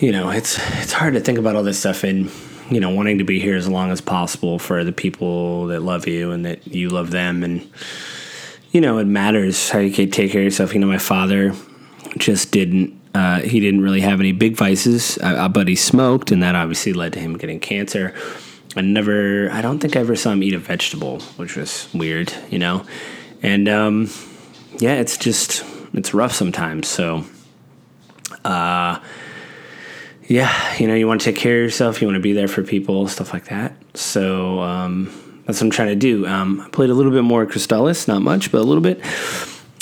you 0.00 0.12
know, 0.12 0.30
it's 0.30 0.58
it's 0.82 0.92
hard 0.92 1.14
to 1.14 1.20
think 1.20 1.38
about 1.38 1.56
all 1.56 1.62
this 1.62 1.78
stuff 1.78 2.04
and 2.04 2.30
you 2.70 2.80
know 2.80 2.90
wanting 2.90 3.18
to 3.18 3.24
be 3.24 3.40
here 3.40 3.56
as 3.56 3.68
long 3.68 3.90
as 3.90 4.00
possible 4.00 4.58
for 4.58 4.84
the 4.84 4.92
people 4.92 5.66
that 5.68 5.80
love 5.80 6.06
you 6.06 6.32
and 6.32 6.44
that 6.44 6.66
you 6.66 6.88
love 6.88 7.10
them 7.10 7.44
and 7.44 7.66
you 8.72 8.80
know 8.80 8.98
it 8.98 9.04
matters 9.04 9.70
how 9.70 9.78
you 9.78 9.90
take 9.90 10.32
care 10.32 10.40
of 10.40 10.44
yourself. 10.44 10.74
You 10.74 10.80
know, 10.80 10.86
my 10.86 10.98
father 10.98 11.54
just 12.18 12.52
didn't. 12.52 13.00
Uh, 13.14 13.40
he 13.40 13.60
didn't 13.60 13.80
really 13.80 14.02
have 14.02 14.20
any 14.20 14.32
big 14.32 14.56
vices, 14.56 15.18
uh, 15.22 15.48
but 15.48 15.68
he 15.68 15.74
smoked, 15.74 16.30
and 16.30 16.42
that 16.42 16.54
obviously 16.54 16.92
led 16.92 17.14
to 17.14 17.18
him 17.18 17.38
getting 17.38 17.58
cancer. 17.58 18.12
I 18.76 18.82
never, 18.82 19.50
I 19.50 19.62
don't 19.62 19.78
think 19.78 19.96
I 19.96 20.00
ever 20.00 20.16
saw 20.16 20.32
him 20.32 20.42
eat 20.42 20.52
a 20.52 20.58
vegetable, 20.58 21.20
which 21.38 21.56
was 21.56 21.88
weird, 21.94 22.30
you 22.50 22.58
know. 22.58 22.84
And 23.42 23.70
um, 23.70 24.10
yeah, 24.78 24.96
it's 24.96 25.16
just 25.16 25.64
it's 25.94 26.12
rough 26.12 26.34
sometimes. 26.34 26.88
So, 26.88 27.24
uh, 28.44 29.00
yeah, 30.28 30.76
you 30.76 30.88
know, 30.88 30.94
you 30.94 31.06
want 31.06 31.20
to 31.20 31.24
take 31.24 31.36
care 31.36 31.56
of 31.56 31.62
yourself, 31.62 32.00
you 32.00 32.08
want 32.08 32.16
to 32.16 32.22
be 32.22 32.32
there 32.32 32.48
for 32.48 32.62
people, 32.62 33.06
stuff 33.08 33.32
like 33.32 33.46
that. 33.46 33.76
So 33.94 34.60
um, 34.60 35.06
that's 35.46 35.60
what 35.60 35.66
I'm 35.66 35.70
trying 35.70 35.88
to 35.88 35.96
do. 35.96 36.26
Um, 36.26 36.60
I 36.60 36.68
played 36.68 36.90
a 36.90 36.94
little 36.94 37.12
bit 37.12 37.22
more 37.22 37.46
Crystalis, 37.46 38.08
not 38.08 38.22
much, 38.22 38.50
but 38.50 38.60
a 38.60 38.64
little 38.64 38.82
bit. 38.82 39.00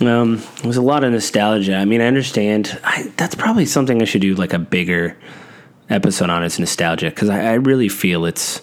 Um, 0.01 0.43
was 0.65 0.77
a 0.77 0.83
lot 0.83 1.05
of 1.05 1.13
nostalgia. 1.13 1.77
I 1.77 1.85
mean, 1.85 2.01
I 2.01 2.07
understand. 2.07 2.79
I, 2.85 3.13
that's 3.17 3.35
probably 3.35 3.65
something 3.65 4.03
I 4.03 4.05
should 4.05 4.23
do, 4.23 4.35
like 4.35 4.53
a 4.53 4.59
bigger 4.59 5.17
episode 5.89 6.31
on 6.31 6.43
is 6.43 6.59
nostalgia 6.59 7.11
because 7.11 7.29
I, 7.29 7.45
I 7.45 7.53
really 7.55 7.89
feel 7.89 8.25
it's 8.25 8.63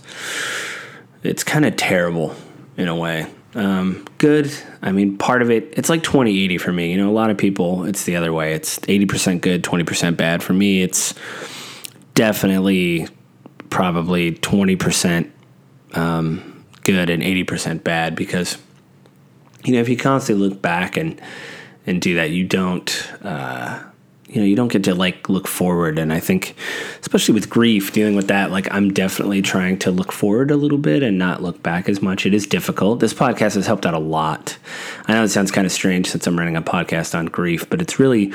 it's 1.24 1.44
kind 1.44 1.66
of 1.66 1.78
terrible 1.78 2.36
in 2.78 2.88
a 2.88 2.96
way. 2.96 3.28
Um, 3.54 4.06
good. 4.18 4.52
I 4.82 4.92
mean, 4.92 5.18
part 5.18 5.42
of 5.42 5.52
it, 5.52 5.74
it's 5.78 5.90
like 5.90 6.04
20 6.04 6.44
80 6.44 6.58
for 6.58 6.72
me. 6.72 6.92
You 6.92 6.98
know, 6.98 7.10
a 7.10 7.14
lot 7.14 7.30
of 7.30 7.38
people, 7.38 7.86
it's 7.86 8.06
the 8.06 8.16
other 8.16 8.32
way. 8.32 8.54
It's 8.54 8.80
80% 8.80 9.42
good, 9.42 9.64
20% 9.64 10.18
bad. 10.18 10.42
For 10.42 10.54
me, 10.54 10.82
it's 10.82 11.14
definitely 12.14 13.08
probably 13.70 14.34
20% 14.34 15.30
um, 15.94 16.66
good 16.84 17.10
and 17.10 17.24
80% 17.24 17.84
bad 17.84 18.16
because, 18.16 18.58
you 19.64 19.74
know, 19.74 19.80
if 19.80 19.90
you 19.90 19.98
constantly 19.98 20.50
look 20.50 20.62
back 20.62 20.98
and, 20.98 21.22
and 21.86 22.02
do 22.02 22.16
that, 22.16 22.32
you 22.32 22.44
don't, 22.44 23.12
uh, 23.24 23.84
you 24.32 24.40
know 24.40 24.48
you 24.48 24.56
don't 24.56 24.70
get 24.70 24.86
to 24.86 24.96
like 24.96 25.30
look 25.30 25.48
forward. 25.48 26.00
And 26.00 26.12
i 26.12 26.20
think 26.20 26.56
especially 27.02 27.34
with 27.34 27.50
grief 27.50 27.92
dealing 27.92 28.16
with 28.16 28.28
that 28.30 28.52
like 28.52 28.74
i'm 28.74 28.94
definitely 28.94 29.42
trying 29.42 29.78
to 29.80 29.92
look 29.92 30.12
forward 30.12 30.52
a 30.52 30.56
little 30.56 30.78
bit 30.78 31.04
and 31.04 31.18
not 31.18 31.44
look 31.44 31.62
back 31.62 31.90
as 31.90 32.02
much. 32.02 32.26
It 32.26 32.34
is 32.34 32.48
difficult. 32.48 33.00
This 33.00 33.14
podcast 33.14 33.56
has 33.56 33.68
helped 33.68 33.86
out 33.86 33.94
a 33.94 34.00
lot. 34.00 34.58
I 35.08 35.14
know 35.14 35.24
it 35.24 35.30
sounds 35.30 35.52
kind 35.52 35.66
of 35.66 35.72
strange 35.72 36.08
since 36.08 36.26
i'm 36.28 36.40
running 36.40 36.56
a 36.56 36.62
podcast 36.62 37.18
on 37.18 37.26
grief 37.26 37.70
but 37.70 37.82
it's 37.82 38.00
really 38.00 38.34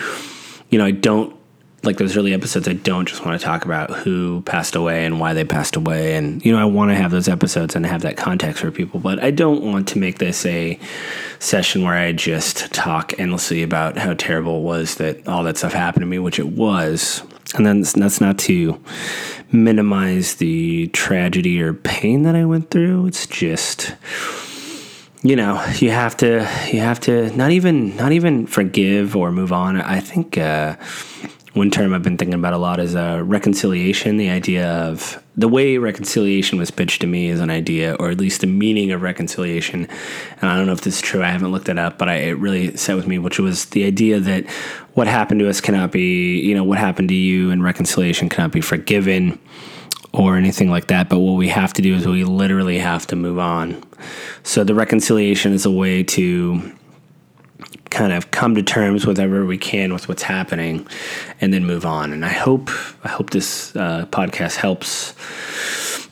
you 0.70 0.78
know 0.78 0.84
i 0.84 0.90
don't 0.90 1.34
like 1.82 1.98
those 1.98 2.16
early 2.16 2.34
episodes, 2.34 2.66
I 2.66 2.72
don't 2.72 3.06
just 3.06 3.24
want 3.24 3.38
to 3.40 3.44
talk 3.44 3.64
about 3.64 3.90
who 3.90 4.42
passed 4.42 4.74
away 4.74 5.04
and 5.04 5.20
why 5.20 5.34
they 5.34 5.44
passed 5.44 5.76
away. 5.76 6.16
And, 6.16 6.44
you 6.44 6.52
know, 6.52 6.58
I 6.58 6.64
want 6.64 6.90
to 6.90 6.96
have 6.96 7.10
those 7.10 7.28
episodes 7.28 7.76
and 7.76 7.86
have 7.86 8.02
that 8.02 8.16
context 8.16 8.60
for 8.60 8.70
people, 8.70 8.98
but 8.98 9.22
I 9.22 9.30
don't 9.30 9.62
want 9.62 9.86
to 9.88 9.98
make 9.98 10.18
this 10.18 10.44
a 10.46 10.78
session 11.38 11.82
where 11.84 11.94
I 11.94 12.12
just 12.12 12.72
talk 12.72 13.18
endlessly 13.18 13.62
about 13.62 13.98
how 13.98 14.14
terrible 14.14 14.58
it 14.58 14.62
was 14.62 14.96
that 14.96 15.28
all 15.28 15.44
that 15.44 15.58
stuff 15.58 15.72
happened 15.72 16.02
to 16.02 16.06
me, 16.06 16.18
which 16.18 16.38
it 16.38 16.48
was. 16.48 17.22
And 17.54 17.64
then 17.64 17.82
that's 17.82 18.20
not 18.20 18.38
to 18.40 18.82
minimize 19.52 20.36
the 20.36 20.88
tragedy 20.88 21.62
or 21.62 21.72
pain 21.72 22.22
that 22.22 22.34
I 22.34 22.44
went 22.44 22.70
through. 22.70 23.06
It's 23.06 23.26
just, 23.26 23.94
you 25.22 25.36
know, 25.36 25.64
you 25.76 25.90
have 25.90 26.16
to, 26.16 26.48
you 26.72 26.80
have 26.80 26.98
to 27.00 27.30
not 27.36 27.52
even, 27.52 27.94
not 27.96 28.10
even 28.10 28.48
forgive 28.48 29.14
or 29.14 29.30
move 29.30 29.52
on. 29.52 29.80
I 29.80 30.00
think, 30.00 30.36
uh, 30.36 30.76
one 31.56 31.70
term 31.70 31.94
I've 31.94 32.02
been 32.02 32.18
thinking 32.18 32.34
about 32.34 32.52
a 32.52 32.58
lot 32.58 32.78
is 32.78 32.94
uh, 32.94 33.22
reconciliation. 33.24 34.18
The 34.18 34.28
idea 34.28 34.70
of 34.70 35.22
the 35.36 35.48
way 35.48 35.78
reconciliation 35.78 36.58
was 36.58 36.70
pitched 36.70 37.00
to 37.00 37.06
me 37.06 37.28
is 37.28 37.40
an 37.40 37.48
idea, 37.48 37.94
or 37.94 38.10
at 38.10 38.18
least 38.18 38.42
the 38.42 38.46
meaning 38.46 38.92
of 38.92 39.00
reconciliation. 39.00 39.88
And 40.40 40.50
I 40.50 40.56
don't 40.56 40.66
know 40.66 40.74
if 40.74 40.82
this 40.82 40.96
is 40.96 41.00
true. 41.00 41.22
I 41.22 41.28
haven't 41.28 41.52
looked 41.52 41.70
it 41.70 41.78
up, 41.78 41.96
but 41.96 42.10
I, 42.10 42.16
it 42.16 42.32
really 42.32 42.76
set 42.76 42.94
with 42.94 43.06
me, 43.06 43.18
which 43.18 43.38
was 43.38 43.64
the 43.66 43.84
idea 43.84 44.20
that 44.20 44.46
what 44.92 45.06
happened 45.06 45.40
to 45.40 45.48
us 45.48 45.62
cannot 45.62 45.92
be, 45.92 46.38
you 46.40 46.54
know, 46.54 46.62
what 46.62 46.76
happened 46.76 47.08
to 47.08 47.14
you 47.14 47.50
and 47.50 47.64
reconciliation 47.64 48.28
cannot 48.28 48.52
be 48.52 48.60
forgiven 48.60 49.38
or 50.12 50.36
anything 50.36 50.70
like 50.70 50.88
that. 50.88 51.08
But 51.08 51.20
what 51.20 51.34
we 51.34 51.48
have 51.48 51.72
to 51.74 51.82
do 51.82 51.94
is 51.94 52.06
we 52.06 52.24
literally 52.24 52.78
have 52.78 53.06
to 53.06 53.16
move 53.16 53.38
on. 53.38 53.82
So 54.42 54.62
the 54.62 54.74
reconciliation 54.74 55.54
is 55.54 55.64
a 55.64 55.70
way 55.70 56.02
to 56.02 56.72
kind 57.90 58.12
of 58.12 58.30
come 58.30 58.54
to 58.54 58.62
terms 58.62 59.06
with 59.06 59.18
whatever 59.18 59.44
we 59.44 59.58
can 59.58 59.92
with 59.92 60.08
what's 60.08 60.22
happening 60.22 60.86
and 61.40 61.52
then 61.52 61.64
move 61.64 61.86
on. 61.86 62.12
And 62.12 62.24
i 62.24 62.28
hope 62.32 62.70
i 63.04 63.08
hope 63.08 63.30
this 63.30 63.74
uh, 63.76 64.06
podcast 64.10 64.56
helps 64.56 65.14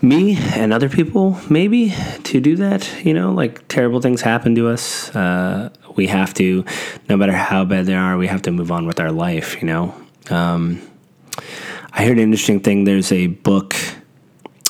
me 0.02 0.36
and 0.54 0.72
other 0.72 0.88
people 0.88 1.38
maybe 1.48 1.94
to 2.24 2.40
do 2.40 2.56
that. 2.56 3.04
You 3.04 3.14
know 3.14 3.32
like 3.32 3.66
terrible 3.68 4.00
things 4.00 4.22
happen 4.22 4.54
to 4.54 4.68
us 4.68 5.14
uh, 5.14 5.70
we 5.96 6.06
have 6.08 6.34
to 6.34 6.64
no 7.08 7.16
matter 7.16 7.32
how 7.32 7.64
bad 7.64 7.86
they 7.86 7.94
are 7.94 8.16
we 8.16 8.26
have 8.26 8.42
to 8.42 8.50
move 8.50 8.70
on 8.70 8.86
with 8.86 9.00
our 9.00 9.12
life 9.12 9.60
you 9.60 9.66
know? 9.66 9.94
Um, 10.30 10.80
i 11.92 12.04
heard 12.04 12.16
an 12.18 12.22
interesting 12.22 12.60
thing. 12.60 12.84
There's 12.84 13.12
a 13.12 13.26
book 13.28 13.74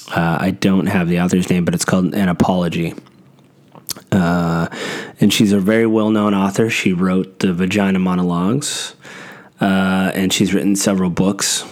uh, 0.09 0.39
i 0.41 0.51
don't 0.51 0.87
have 0.87 1.09
the 1.09 1.21
author's 1.21 1.51
name 1.51 1.65
but 1.65 1.75
it's 1.75 1.85
called 1.85 2.15
an 2.15 2.29
apology. 2.29 2.95
Uh, 4.11 4.69
and 5.21 5.33
she's 5.33 5.53
a 5.53 5.61
very 5.61 5.87
well 5.87 6.11
known 6.11 6.35
author. 6.35 6.71
She 6.71 6.93
wrote 6.93 7.41
the 7.41 7.53
Vagina 7.53 7.99
Monologues, 7.99 8.95
uh, 9.61 10.13
and 10.15 10.33
she's 10.33 10.55
written 10.55 10.77
several 10.77 11.11
books. 11.11 11.65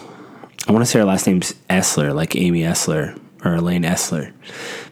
I 0.69 0.73
want 0.73 0.85
to 0.85 0.91
say 0.91 1.01
her 1.01 1.05
last 1.05 1.27
name's 1.27 1.55
Essler, 1.69 2.15
like 2.15 2.37
Amy 2.37 2.63
Essler 2.63 3.19
or 3.45 3.55
Elaine 3.55 3.83
Essler. 3.83 4.33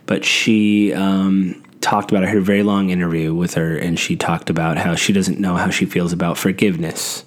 But 0.07 0.25
she 0.25 0.93
um, 0.93 1.63
talked 1.81 2.11
about, 2.11 2.25
I 2.25 2.27
heard 2.27 2.39
a 2.39 2.45
very 2.45 2.65
long 2.65 2.91
interview 2.91 3.33
with 3.35 3.55
her, 3.55 3.77
and 3.77 3.99
she 3.99 4.17
talked 4.17 4.51
about 4.51 4.77
how 4.77 4.97
she 4.97 5.13
doesn't 5.13 5.39
know 5.39 5.55
how 5.55 5.71
she 5.71 5.87
feels 5.87 6.13
about 6.13 6.37
forgiveness. 6.37 7.25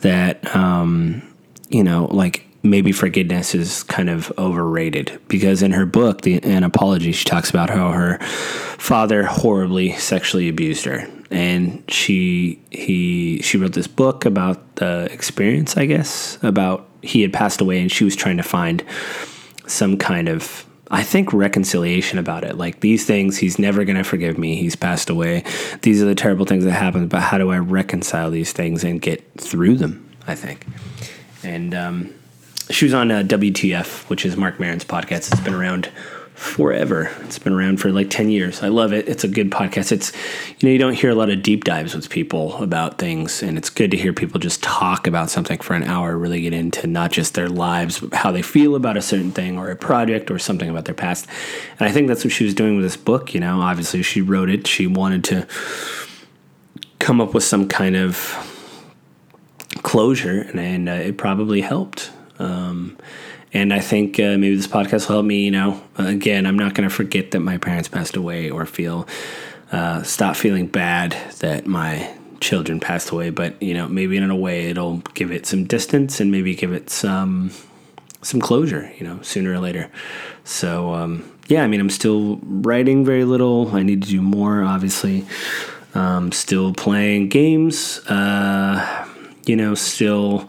That, 0.00 0.54
um, 0.54 1.22
you 1.68 1.82
know, 1.82 2.04
like 2.06 2.46
maybe 2.62 2.92
forgiveness 2.92 3.54
is 3.54 3.82
kind 3.84 4.10
of 4.10 4.32
overrated 4.38 5.18
because 5.28 5.62
in 5.62 5.72
her 5.72 5.86
book, 5.86 6.22
the 6.22 6.42
an 6.42 6.64
apology, 6.64 7.12
she 7.12 7.24
talks 7.24 7.50
about 7.50 7.70
how 7.70 7.92
her 7.92 8.18
father 8.78 9.24
horribly 9.24 9.92
sexually 9.92 10.48
abused 10.48 10.84
her, 10.84 11.06
and 11.30 11.82
she 11.88 12.60
he 12.70 13.40
she 13.42 13.56
wrote 13.56 13.72
this 13.72 13.86
book 13.86 14.24
about 14.24 14.76
the 14.76 15.08
experience, 15.12 15.76
I 15.76 15.86
guess, 15.86 16.38
about 16.42 16.88
he 17.02 17.22
had 17.22 17.32
passed 17.32 17.60
away, 17.60 17.80
and 17.80 17.90
she 17.90 18.04
was 18.04 18.16
trying 18.16 18.36
to 18.36 18.42
find 18.42 18.84
some 19.66 19.96
kind 19.96 20.28
of 20.28 20.66
I 20.90 21.04
think 21.04 21.32
reconciliation 21.32 22.18
about 22.18 22.42
it. 22.42 22.58
Like 22.58 22.80
these 22.80 23.06
things, 23.06 23.38
he's 23.38 23.58
never 23.58 23.84
going 23.84 23.96
to 23.96 24.04
forgive 24.04 24.36
me. 24.36 24.56
He's 24.56 24.74
passed 24.74 25.08
away. 25.08 25.44
These 25.82 26.02
are 26.02 26.06
the 26.06 26.16
terrible 26.16 26.46
things 26.46 26.64
that 26.64 26.72
happened, 26.72 27.10
but 27.10 27.20
how 27.20 27.38
do 27.38 27.50
I 27.50 27.58
reconcile 27.58 28.30
these 28.30 28.52
things 28.52 28.82
and 28.82 29.00
get 29.00 29.24
through 29.40 29.76
them? 29.76 30.06
I 30.26 30.34
think. 30.34 30.66
And 31.42 31.74
um, 31.74 32.14
she 32.70 32.84
was 32.84 32.94
on 32.94 33.10
uh, 33.10 33.22
WTF, 33.22 34.08
which 34.08 34.24
is 34.24 34.36
Marc 34.36 34.60
Maron's 34.60 34.84
podcast. 34.84 35.32
It's 35.32 35.40
been 35.40 35.54
around 35.54 35.90
forever. 36.34 37.10
It's 37.20 37.38
been 37.38 37.52
around 37.52 37.80
for 37.80 37.92
like 37.92 38.08
10 38.08 38.30
years. 38.30 38.62
I 38.62 38.68
love 38.68 38.94
it. 38.94 39.06
It's 39.06 39.24
a 39.24 39.28
good 39.28 39.50
podcast. 39.50 39.92
It's, 39.92 40.10
you 40.58 40.66
know, 40.66 40.72
you 40.72 40.78
don't 40.78 40.94
hear 40.94 41.10
a 41.10 41.14
lot 41.14 41.28
of 41.28 41.42
deep 41.42 41.64
dives 41.64 41.94
with 41.94 42.08
people 42.08 42.56
about 42.62 42.96
things, 42.96 43.42
and 43.42 43.58
it's 43.58 43.68
good 43.68 43.90
to 43.90 43.96
hear 43.98 44.14
people 44.14 44.40
just 44.40 44.62
talk 44.62 45.06
about 45.06 45.28
something 45.28 45.58
for 45.58 45.74
an 45.74 45.84
hour, 45.84 46.16
really 46.16 46.40
get 46.40 46.54
into 46.54 46.86
not 46.86 47.12
just 47.12 47.34
their 47.34 47.50
lives, 47.50 48.02
how 48.14 48.32
they 48.32 48.40
feel 48.40 48.74
about 48.74 48.96
a 48.96 49.02
certain 49.02 49.32
thing 49.32 49.58
or 49.58 49.70
a 49.70 49.76
project 49.76 50.30
or 50.30 50.38
something 50.38 50.70
about 50.70 50.86
their 50.86 50.94
past. 50.94 51.26
And 51.78 51.86
I 51.86 51.92
think 51.92 52.08
that's 52.08 52.24
what 52.24 52.32
she 52.32 52.44
was 52.44 52.54
doing 52.54 52.76
with 52.76 52.86
this 52.86 52.96
book. 52.96 53.34
You 53.34 53.40
know, 53.40 53.60
obviously 53.60 54.02
she 54.02 54.22
wrote 54.22 54.48
it, 54.48 54.66
she 54.66 54.86
wanted 54.86 55.24
to 55.24 55.46
come 57.00 57.20
up 57.20 57.34
with 57.34 57.44
some 57.44 57.68
kind 57.68 57.96
of 57.96 58.16
closure, 59.82 60.40
and, 60.40 60.58
and 60.58 60.88
uh, 60.88 60.92
it 60.92 61.18
probably 61.18 61.60
helped. 61.60 62.12
Um, 62.40 62.96
and 63.52 63.72
I 63.72 63.80
think 63.80 64.18
uh, 64.18 64.38
maybe 64.38 64.54
this 64.54 64.66
podcast 64.66 65.08
will 65.08 65.16
help 65.16 65.26
me. 65.26 65.44
You 65.44 65.50
know, 65.50 65.82
again, 65.96 66.46
I'm 66.46 66.58
not 66.58 66.74
going 66.74 66.88
to 66.88 66.94
forget 66.94 67.32
that 67.32 67.40
my 67.40 67.58
parents 67.58 67.88
passed 67.88 68.16
away 68.16 68.50
or 68.50 68.66
feel 68.66 69.08
uh, 69.72 70.02
stop 70.02 70.36
feeling 70.36 70.66
bad 70.66 71.16
that 71.40 71.66
my 71.66 72.14
children 72.40 72.80
passed 72.80 73.10
away. 73.10 73.30
But 73.30 73.60
you 73.62 73.74
know, 73.74 73.88
maybe 73.88 74.16
in 74.16 74.30
a 74.30 74.36
way 74.36 74.66
it'll 74.66 74.98
give 75.14 75.30
it 75.30 75.46
some 75.46 75.64
distance 75.64 76.20
and 76.20 76.30
maybe 76.30 76.54
give 76.54 76.72
it 76.72 76.90
some 76.90 77.50
some 78.22 78.40
closure. 78.40 78.92
You 78.98 79.06
know, 79.06 79.22
sooner 79.22 79.52
or 79.52 79.58
later. 79.58 79.90
So 80.44 80.94
um, 80.94 81.30
yeah, 81.48 81.62
I 81.62 81.66
mean, 81.66 81.80
I'm 81.80 81.90
still 81.90 82.38
writing 82.42 83.04
very 83.04 83.24
little. 83.24 83.74
I 83.74 83.82
need 83.82 84.02
to 84.02 84.08
do 84.08 84.22
more, 84.22 84.62
obviously. 84.62 85.26
Um, 85.94 86.30
still 86.30 86.72
playing 86.72 87.28
games. 87.28 87.98
Uh, 88.06 89.08
you 89.44 89.56
know, 89.56 89.74
still 89.74 90.48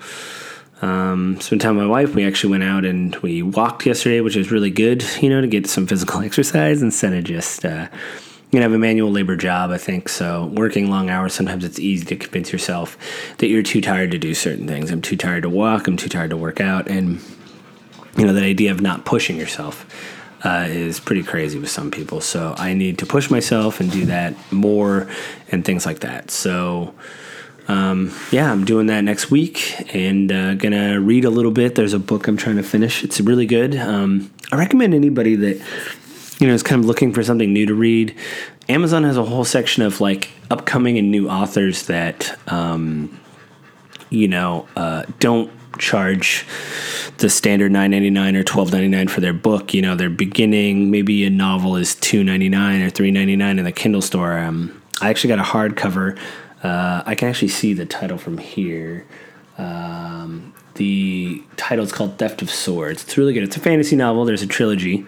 um, 0.81 1.39
spent 1.39 1.61
time 1.61 1.77
with 1.77 1.85
my 1.85 1.89
wife. 1.89 2.15
We 2.15 2.25
actually 2.25 2.51
went 2.51 2.63
out 2.63 2.85
and 2.85 3.15
we 3.17 3.43
walked 3.43 3.85
yesterday, 3.85 4.21
which 4.21 4.35
was 4.35 4.51
really 4.51 4.71
good, 4.71 5.03
you 5.21 5.29
know, 5.29 5.41
to 5.41 5.47
get 5.47 5.67
some 5.67 5.85
physical 5.87 6.21
exercise 6.23 6.81
instead 6.81 7.13
of 7.13 7.23
just, 7.23 7.63
uh, 7.63 7.87
you 8.51 8.59
know, 8.59 8.63
have 8.63 8.73
a 8.73 8.79
manual 8.79 9.11
labor 9.11 9.35
job, 9.35 9.69
I 9.71 9.77
think. 9.77 10.09
So 10.09 10.47
working 10.47 10.89
long 10.89 11.09
hours, 11.09 11.33
sometimes 11.33 11.63
it's 11.63 11.79
easy 11.79 12.05
to 12.05 12.15
convince 12.15 12.51
yourself 12.51 12.97
that 13.37 13.47
you're 13.47 13.63
too 13.63 13.79
tired 13.79 14.11
to 14.11 14.17
do 14.17 14.33
certain 14.33 14.67
things. 14.67 14.91
I'm 14.91 15.01
too 15.01 15.15
tired 15.15 15.43
to 15.43 15.49
walk. 15.49 15.87
I'm 15.87 15.97
too 15.97 16.09
tired 16.09 16.31
to 16.31 16.37
work 16.37 16.59
out. 16.59 16.87
And, 16.87 17.21
you 18.17 18.25
know, 18.25 18.33
that 18.33 18.43
idea 18.43 18.71
of 18.71 18.81
not 18.81 19.05
pushing 19.05 19.37
yourself 19.37 19.85
uh, 20.43 20.65
is 20.67 20.99
pretty 20.99 21.23
crazy 21.23 21.59
with 21.59 21.69
some 21.69 21.91
people. 21.91 22.19
So 22.19 22.55
I 22.57 22.73
need 22.73 22.97
to 22.99 23.05
push 23.05 23.29
myself 23.29 23.79
and 23.79 23.91
do 23.91 24.05
that 24.05 24.33
more 24.51 25.07
and 25.51 25.63
things 25.63 25.85
like 25.85 25.99
that. 25.99 26.31
So, 26.31 26.95
um, 27.67 28.11
yeah, 28.31 28.51
I'm 28.51 28.65
doing 28.65 28.87
that 28.87 29.01
next 29.03 29.31
week 29.31 29.95
and 29.95 30.31
uh, 30.31 30.55
gonna 30.55 30.99
read 30.99 31.25
a 31.25 31.29
little 31.29 31.51
bit. 31.51 31.75
There's 31.75 31.93
a 31.93 31.99
book 31.99 32.27
I'm 32.27 32.37
trying 32.37 32.57
to 32.57 32.63
finish. 32.63 33.03
It's 33.03 33.19
really 33.21 33.45
good. 33.45 33.75
Um, 33.75 34.31
I 34.51 34.57
recommend 34.57 34.93
anybody 34.93 35.35
that 35.35 35.61
you 36.39 36.47
know 36.47 36.53
is 36.53 36.63
kind 36.63 36.81
of 36.81 36.85
looking 36.85 37.13
for 37.13 37.23
something 37.23 37.53
new 37.53 37.65
to 37.65 37.73
read. 37.73 38.15
Amazon 38.69 39.03
has 39.03 39.17
a 39.17 39.23
whole 39.23 39.45
section 39.45 39.83
of 39.83 40.01
like 40.01 40.31
upcoming 40.49 40.97
and 40.97 41.11
new 41.11 41.29
authors 41.29 41.87
that 41.87 42.37
um, 42.51 43.19
you 44.09 44.27
know 44.27 44.67
uh, 44.75 45.03
don't 45.19 45.51
charge 45.77 46.45
the 47.17 47.29
standard 47.29 47.71
9.99 47.71 48.35
or 48.35 48.43
12.99 48.43 49.09
for 49.09 49.21
their 49.21 49.33
book 49.33 49.73
you 49.73 49.81
know 49.81 49.95
their 49.95 50.09
beginning 50.09 50.91
maybe 50.91 51.25
a 51.25 51.29
novel 51.29 51.75
is 51.75 51.95
2.99 51.95 52.85
or 52.85 52.91
3.99 52.91 53.57
in 53.57 53.63
the 53.63 53.71
kindle 53.71 54.01
store 54.01 54.37
um, 54.37 54.79
i 55.01 55.09
actually 55.09 55.29
got 55.29 55.39
a 55.39 55.43
hardcover 55.43 56.19
uh, 56.63 57.03
I 57.05 57.15
can 57.15 57.27
actually 57.27 57.49
see 57.49 57.73
the 57.73 57.85
title 57.85 58.17
from 58.17 58.37
here. 58.37 59.05
Um, 59.57 60.53
the 60.75 61.43
title 61.57 61.83
is 61.83 61.91
called 61.91 62.17
Theft 62.17 62.41
of 62.41 62.49
Swords. 62.49 63.03
It's 63.03 63.17
really 63.17 63.33
good. 63.33 63.43
It's 63.43 63.57
a 63.57 63.59
fantasy 63.59 63.95
novel. 63.95 64.25
There's 64.25 64.41
a 64.41 64.47
trilogy. 64.47 65.05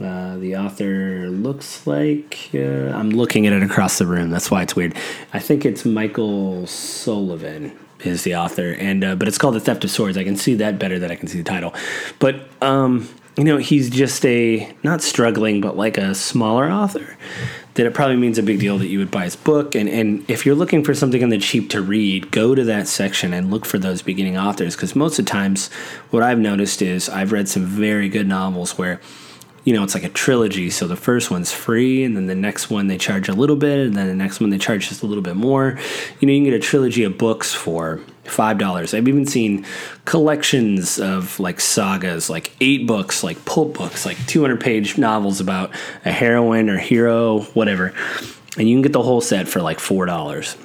Uh, 0.00 0.36
the 0.38 0.56
author 0.56 1.28
looks 1.28 1.86
like 1.86 2.50
uh, 2.54 2.58
I'm 2.58 3.10
looking 3.10 3.46
at 3.46 3.52
it 3.52 3.62
across 3.62 3.98
the 3.98 4.06
room. 4.06 4.30
That's 4.30 4.50
why 4.50 4.62
it's 4.62 4.74
weird. 4.74 4.94
I 5.32 5.38
think 5.38 5.64
it's 5.64 5.84
Michael 5.84 6.66
Sullivan 6.66 7.76
is 8.00 8.24
the 8.24 8.34
author, 8.36 8.72
and 8.72 9.04
uh, 9.04 9.14
but 9.14 9.28
it's 9.28 9.38
called 9.38 9.54
The 9.54 9.60
Theft 9.60 9.84
of 9.84 9.90
Swords. 9.90 10.16
I 10.16 10.24
can 10.24 10.36
see 10.36 10.54
that 10.56 10.78
better 10.78 10.98
than 10.98 11.10
I 11.10 11.14
can 11.14 11.28
see 11.28 11.38
the 11.38 11.44
title. 11.44 11.72
But 12.18 12.48
um, 12.60 13.08
you 13.36 13.44
know, 13.44 13.56
he's 13.56 13.88
just 13.88 14.24
a 14.26 14.74
not 14.82 15.00
struggling, 15.00 15.60
but 15.60 15.76
like 15.76 15.96
a 15.96 16.14
smaller 16.14 16.70
author. 16.70 17.16
That 17.74 17.86
it 17.86 17.94
probably 17.94 18.16
means 18.16 18.38
a 18.38 18.42
big 18.42 18.60
deal 18.60 18.78
that 18.78 18.86
you 18.86 19.00
would 19.00 19.10
buy 19.10 19.24
his 19.24 19.36
book. 19.36 19.74
And 19.74 19.88
and 19.88 20.24
if 20.30 20.46
you're 20.46 20.54
looking 20.54 20.84
for 20.84 20.94
something 20.94 21.20
in 21.20 21.28
the 21.28 21.38
cheap 21.38 21.70
to 21.70 21.82
read, 21.82 22.30
go 22.30 22.54
to 22.54 22.62
that 22.64 22.86
section 22.86 23.32
and 23.32 23.50
look 23.50 23.66
for 23.66 23.78
those 23.78 24.00
beginning 24.00 24.38
authors. 24.38 24.76
Because 24.76 24.94
most 24.94 25.18
of 25.18 25.24
the 25.24 25.30
times, 25.30 25.70
what 26.10 26.22
I've 26.22 26.38
noticed 26.38 26.82
is 26.82 27.08
I've 27.08 27.32
read 27.32 27.48
some 27.48 27.64
very 27.64 28.08
good 28.08 28.28
novels 28.28 28.78
where 28.78 29.00
you 29.64 29.72
know, 29.72 29.82
it's 29.82 29.94
like 29.94 30.04
a 30.04 30.10
trilogy. 30.10 30.70
So 30.70 30.86
the 30.86 30.96
first 30.96 31.30
one's 31.30 31.52
free, 31.52 32.04
and 32.04 32.16
then 32.16 32.26
the 32.26 32.34
next 32.34 32.70
one 32.70 32.86
they 32.86 32.98
charge 32.98 33.28
a 33.28 33.32
little 33.32 33.56
bit, 33.56 33.86
and 33.86 33.96
then 33.96 34.06
the 34.06 34.14
next 34.14 34.40
one 34.40 34.50
they 34.50 34.58
charge 34.58 34.88
just 34.88 35.02
a 35.02 35.06
little 35.06 35.22
bit 35.22 35.36
more. 35.36 35.78
You 36.20 36.26
know, 36.26 36.32
you 36.32 36.38
can 36.38 36.44
get 36.44 36.54
a 36.54 36.58
trilogy 36.58 37.04
of 37.04 37.18
books 37.18 37.52
for 37.52 38.00
five 38.24 38.58
dollars. 38.58 38.94
I've 38.94 39.08
even 39.08 39.26
seen 39.26 39.66
collections 40.04 40.98
of 40.98 41.40
like 41.40 41.60
sagas, 41.60 42.28
like 42.28 42.52
eight 42.60 42.86
books, 42.86 43.24
like 43.24 43.42
pulp 43.44 43.74
books, 43.74 44.04
like 44.06 44.18
two 44.26 44.42
hundred 44.42 44.60
page 44.60 44.98
novels 44.98 45.40
about 45.40 45.70
a 46.04 46.12
heroine 46.12 46.68
or 46.68 46.78
hero, 46.78 47.40
whatever, 47.54 47.94
and 48.58 48.68
you 48.68 48.76
can 48.76 48.82
get 48.82 48.92
the 48.92 49.02
whole 49.02 49.20
set 49.20 49.48
for 49.48 49.60
like 49.60 49.80
four 49.80 50.06
dollars. 50.06 50.56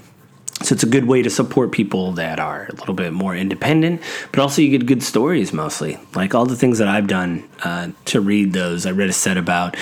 So 0.62 0.74
it's 0.74 0.84
a 0.84 0.88
good 0.88 1.06
way 1.06 1.22
to 1.22 1.30
support 1.30 1.72
people 1.72 2.12
that 2.14 2.40
are 2.40 2.68
a 2.70 2.76
little 2.76 2.94
bit 2.94 3.14
more 3.14 3.36
independent, 3.36 4.02
but 4.32 4.40
also 4.40 4.62
you 4.62 4.70
get 4.70 4.86
good 4.86 5.04
stories 5.04 5.54
mostly. 5.54 5.98
Like 6.16 6.36
all 6.36 6.46
the 6.46 6.56
things 6.56 6.80
that 6.80 6.88
I've 6.88 7.08
done 7.08 7.48
uh, 7.64 7.90
to 8.06 8.20
read 8.20 8.52
those. 8.52 8.86
I 8.86 8.92
read 8.92 9.10
a 9.10 9.14
set 9.14 9.38
about 9.38 9.78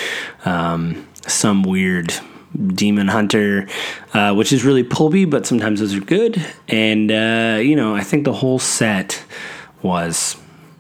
um, 0.46 1.08
some 1.26 1.64
weird 1.64 2.14
demon 2.68 3.08
hunter, 3.08 3.68
uh, 4.14 4.34
which 4.34 4.54
is 4.54 4.64
really 4.64 4.84
pulpy, 4.84 5.26
but 5.26 5.46
sometimes 5.46 5.80
those 5.80 5.96
are 5.96 6.02
good. 6.02 6.44
And 6.68 7.12
uh, 7.12 7.60
you 7.62 7.76
know, 7.76 7.96
I 7.96 8.02
think 8.02 8.24
the 8.24 8.34
whole 8.34 8.60
set 8.60 9.24
was 9.82 10.38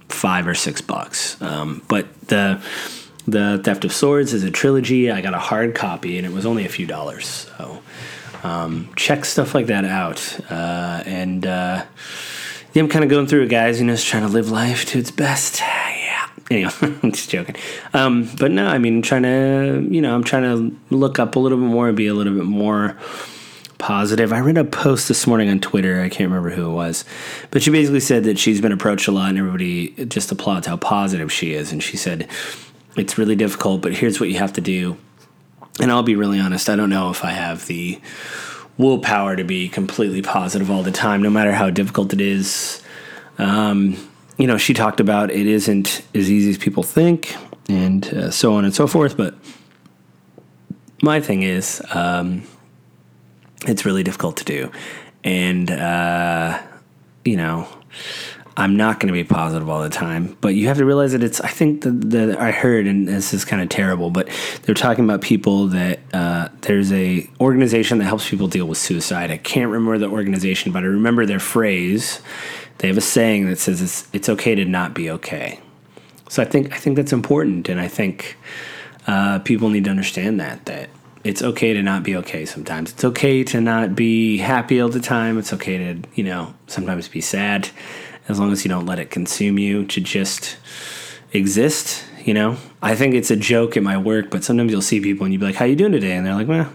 five 0.09 0.47
or 0.47 0.55
six 0.55 0.81
bucks. 0.81 1.41
Um, 1.41 1.83
but 1.87 2.21
the 2.27 2.61
the 3.27 3.59
Theft 3.63 3.83
of 3.83 3.91
Swords 3.91 4.33
is 4.33 4.43
a 4.43 4.51
trilogy. 4.51 5.11
I 5.11 5.21
got 5.21 5.33
a 5.33 5.39
hard 5.39 5.75
copy, 5.75 6.17
and 6.17 6.25
it 6.25 6.31
was 6.31 6.45
only 6.45 6.65
a 6.65 6.69
few 6.69 6.85
dollars. 6.85 7.25
So 7.57 7.81
um, 8.43 8.89
check 8.95 9.25
stuff 9.25 9.53
like 9.55 9.67
that 9.67 9.85
out. 9.85 10.39
Uh, 10.49 11.03
and 11.05 11.45
uh, 11.45 11.85
yeah, 12.73 12.83
I'm 12.83 12.89
kind 12.89 13.03
of 13.03 13.09
going 13.09 13.27
through 13.27 13.43
it, 13.43 13.49
guys. 13.49 13.79
You 13.79 13.85
know, 13.85 13.93
just 13.93 14.07
trying 14.07 14.23
to 14.23 14.29
live 14.29 14.49
life 14.51 14.85
to 14.85 14.99
its 14.99 15.11
best. 15.11 15.61
Yeah. 15.97 16.29
Anyway, 16.49 16.71
I'm 17.03 17.11
just 17.11 17.29
joking. 17.29 17.55
Um, 17.93 18.29
but 18.39 18.51
no, 18.51 18.65
I 18.65 18.77
mean, 18.77 18.97
I'm 18.97 19.01
trying 19.01 19.23
to, 19.23 19.85
you 19.89 20.01
know, 20.01 20.15
I'm 20.15 20.23
trying 20.23 20.43
to 20.43 20.79
look 20.95 21.19
up 21.19 21.35
a 21.35 21.39
little 21.39 21.57
bit 21.57 21.65
more 21.65 21.89
and 21.89 21.97
be 21.97 22.07
a 22.07 22.13
little 22.13 22.33
bit 22.33 22.45
more 22.45 22.95
positive. 23.77 24.31
I 24.31 24.39
read 24.39 24.57
a 24.57 24.63
post 24.63 25.07
this 25.07 25.27
morning 25.27 25.49
on 25.49 25.59
Twitter. 25.59 26.01
I 26.01 26.07
can't 26.07 26.29
remember 26.29 26.49
who 26.49 26.69
it 26.69 26.73
was, 26.73 27.03
but 27.51 27.61
she 27.61 27.71
basically 27.71 27.99
said 27.99 28.23
that 28.23 28.39
she's 28.39 28.61
been 28.61 28.71
approached 28.71 29.07
a 29.07 29.11
lot 29.11 29.29
and 29.29 29.37
everybody 29.37 29.89
just 30.05 30.31
applauds 30.31 30.67
how 30.67 30.77
positive 30.77 31.31
she 31.31 31.53
is. 31.53 31.71
And 31.71 31.83
she 31.83 31.97
said, 31.97 32.29
it's 32.95 33.17
really 33.17 33.35
difficult, 33.35 33.81
but 33.81 33.93
here's 33.93 34.19
what 34.19 34.29
you 34.29 34.37
have 34.37 34.53
to 34.53 34.61
do 34.61 34.97
and 35.79 35.91
I'll 35.91 36.03
be 36.03 36.15
really 36.15 36.39
honest, 36.39 36.69
I 36.69 36.75
don't 36.75 36.89
know 36.89 37.09
if 37.09 37.23
I 37.23 37.31
have 37.31 37.67
the 37.67 37.99
willpower 38.77 39.35
to 39.35 39.43
be 39.43 39.69
completely 39.69 40.21
positive 40.21 40.69
all 40.69 40.83
the 40.83 40.91
time, 40.91 41.21
no 41.21 41.29
matter 41.29 41.51
how 41.51 41.69
difficult 41.69 42.13
it 42.13 42.21
is. 42.21 42.81
Um, 43.37 43.97
you 44.37 44.47
know, 44.47 44.57
she 44.57 44.73
talked 44.73 44.99
about 44.99 45.31
it 45.31 45.47
isn't 45.47 46.03
as 46.13 46.29
easy 46.29 46.51
as 46.51 46.57
people 46.57 46.83
think, 46.83 47.35
and 47.67 48.05
uh, 48.07 48.31
so 48.31 48.53
on 48.53 48.65
and 48.65 48.73
so 48.73 48.87
forth. 48.87 49.17
But 49.17 49.35
my 51.01 51.19
thing 51.19 51.43
is, 51.43 51.81
um, 51.91 52.43
it's 53.65 53.85
really 53.85 54.03
difficult 54.03 54.37
to 54.37 54.45
do, 54.45 54.71
and 55.23 55.71
uh, 55.71 56.61
you 57.25 57.35
know, 57.35 57.67
I'm 58.59 58.75
not 58.75 58.99
going 58.99 59.07
to 59.07 59.13
be 59.13 59.23
positive 59.23 59.69
all 59.69 59.83
the 59.83 59.89
time, 59.89 60.35
but 60.41 60.55
you 60.55 60.67
have 60.67 60.77
to 60.77 60.85
realize 60.85 61.11
that 61.11 61.21
it's. 61.21 61.39
I 61.39 61.47
think 61.47 61.83
that 61.83 62.37
I 62.39 62.49
heard, 62.49 62.87
and 62.87 63.07
this 63.07 63.31
is 63.31 63.45
kind 63.45 63.61
of 63.61 63.69
terrible, 63.69 64.09
but 64.09 64.27
they're 64.63 64.73
talking 64.73 65.05
about 65.05 65.21
people 65.21 65.67
that 65.67 65.99
uh, 66.11 66.49
there's 66.61 66.91
a 66.91 67.29
organization 67.39 67.99
that 67.99 68.05
helps 68.05 68.27
people 68.27 68.47
deal 68.47 68.65
with 68.65 68.79
suicide. 68.79 69.29
I 69.29 69.37
can't 69.37 69.69
remember 69.69 69.99
the 69.99 70.07
organization, 70.07 70.71
but 70.71 70.81
I 70.81 70.87
remember 70.87 71.27
their 71.27 71.39
phrase. 71.39 72.19
They 72.79 72.87
have 72.87 72.97
a 72.97 73.01
saying 73.01 73.47
that 73.47 73.59
says 73.59 73.79
it's 73.79 74.07
it's 74.11 74.27
okay 74.27 74.55
to 74.55 74.65
not 74.65 74.95
be 74.95 75.11
okay. 75.11 75.59
So 76.27 76.41
I 76.41 76.45
think 76.45 76.73
I 76.73 76.77
think 76.77 76.95
that's 76.95 77.13
important, 77.13 77.69
and 77.69 77.79
I 77.79 77.87
think 77.87 78.37
uh, 79.05 79.37
people 79.39 79.69
need 79.69 79.83
to 79.83 79.91
understand 79.91 80.39
that 80.39 80.65
that 80.65 80.89
it's 81.23 81.43
okay 81.43 81.73
to 81.73 81.83
not 81.83 82.01
be 82.01 82.15
okay 82.15 82.43
sometimes. 82.47 82.91
It's 82.91 83.03
okay 83.03 83.43
to 83.43 83.61
not 83.61 83.95
be 83.95 84.37
happy 84.37 84.81
all 84.81 84.89
the 84.89 84.99
time. 84.99 85.37
It's 85.37 85.53
okay 85.53 85.77
to 85.77 86.09
you 86.15 86.23
know 86.23 86.55
sometimes 86.65 87.07
be 87.07 87.21
sad 87.21 87.69
as 88.27 88.39
long 88.39 88.51
as 88.51 88.63
you 88.63 88.69
don't 88.69 88.85
let 88.85 88.99
it 88.99 89.09
consume 89.09 89.57
you 89.57 89.85
to 89.85 90.01
just 90.01 90.57
exist 91.33 92.03
you 92.25 92.33
know? 92.33 92.57
I 92.81 92.93
think 92.93 93.13
it's 93.13 93.31
a 93.31 93.37
joke 93.37 93.77
at 93.77 93.83
my 93.83 93.97
work 93.97 94.29
but 94.29 94.43
sometimes 94.43 94.71
you'll 94.71 94.81
see 94.81 94.99
people 94.99 95.25
and 95.25 95.33
you'll 95.33 95.39
be 95.39 95.47
like 95.47 95.55
how 95.55 95.65
you 95.65 95.75
doing 95.75 95.91
today? 95.91 96.13
And 96.13 96.25
they're 96.25 96.35
like 96.35 96.47
well 96.47 96.71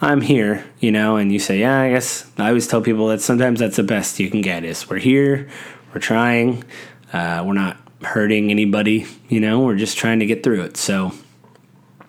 i'm 0.00 0.20
here 0.20 0.64
you 0.80 0.90
know? 0.92 1.16
And 1.16 1.32
you 1.32 1.38
say 1.38 1.58
yeah 1.60 1.80
i 1.80 1.90
guess 1.90 2.30
i 2.38 2.48
always 2.48 2.66
tell 2.66 2.80
people 2.80 3.08
that 3.08 3.20
sometimes 3.20 3.60
that's 3.60 3.76
the 3.76 3.82
best 3.82 4.20
you 4.20 4.30
can 4.30 4.40
get 4.40 4.64
is 4.64 4.88
we're 4.88 4.98
here 4.98 5.48
we're 5.92 6.00
trying 6.00 6.64
uh, 7.12 7.44
we're 7.46 7.54
not 7.54 7.78
hurting 8.02 8.50
anybody 8.50 9.06
you 9.28 9.40
know? 9.40 9.60
We're 9.60 9.76
just 9.76 9.96
trying 9.96 10.18
to 10.20 10.26
get 10.26 10.42
through 10.42 10.62
it. 10.62 10.76
So 10.76 11.12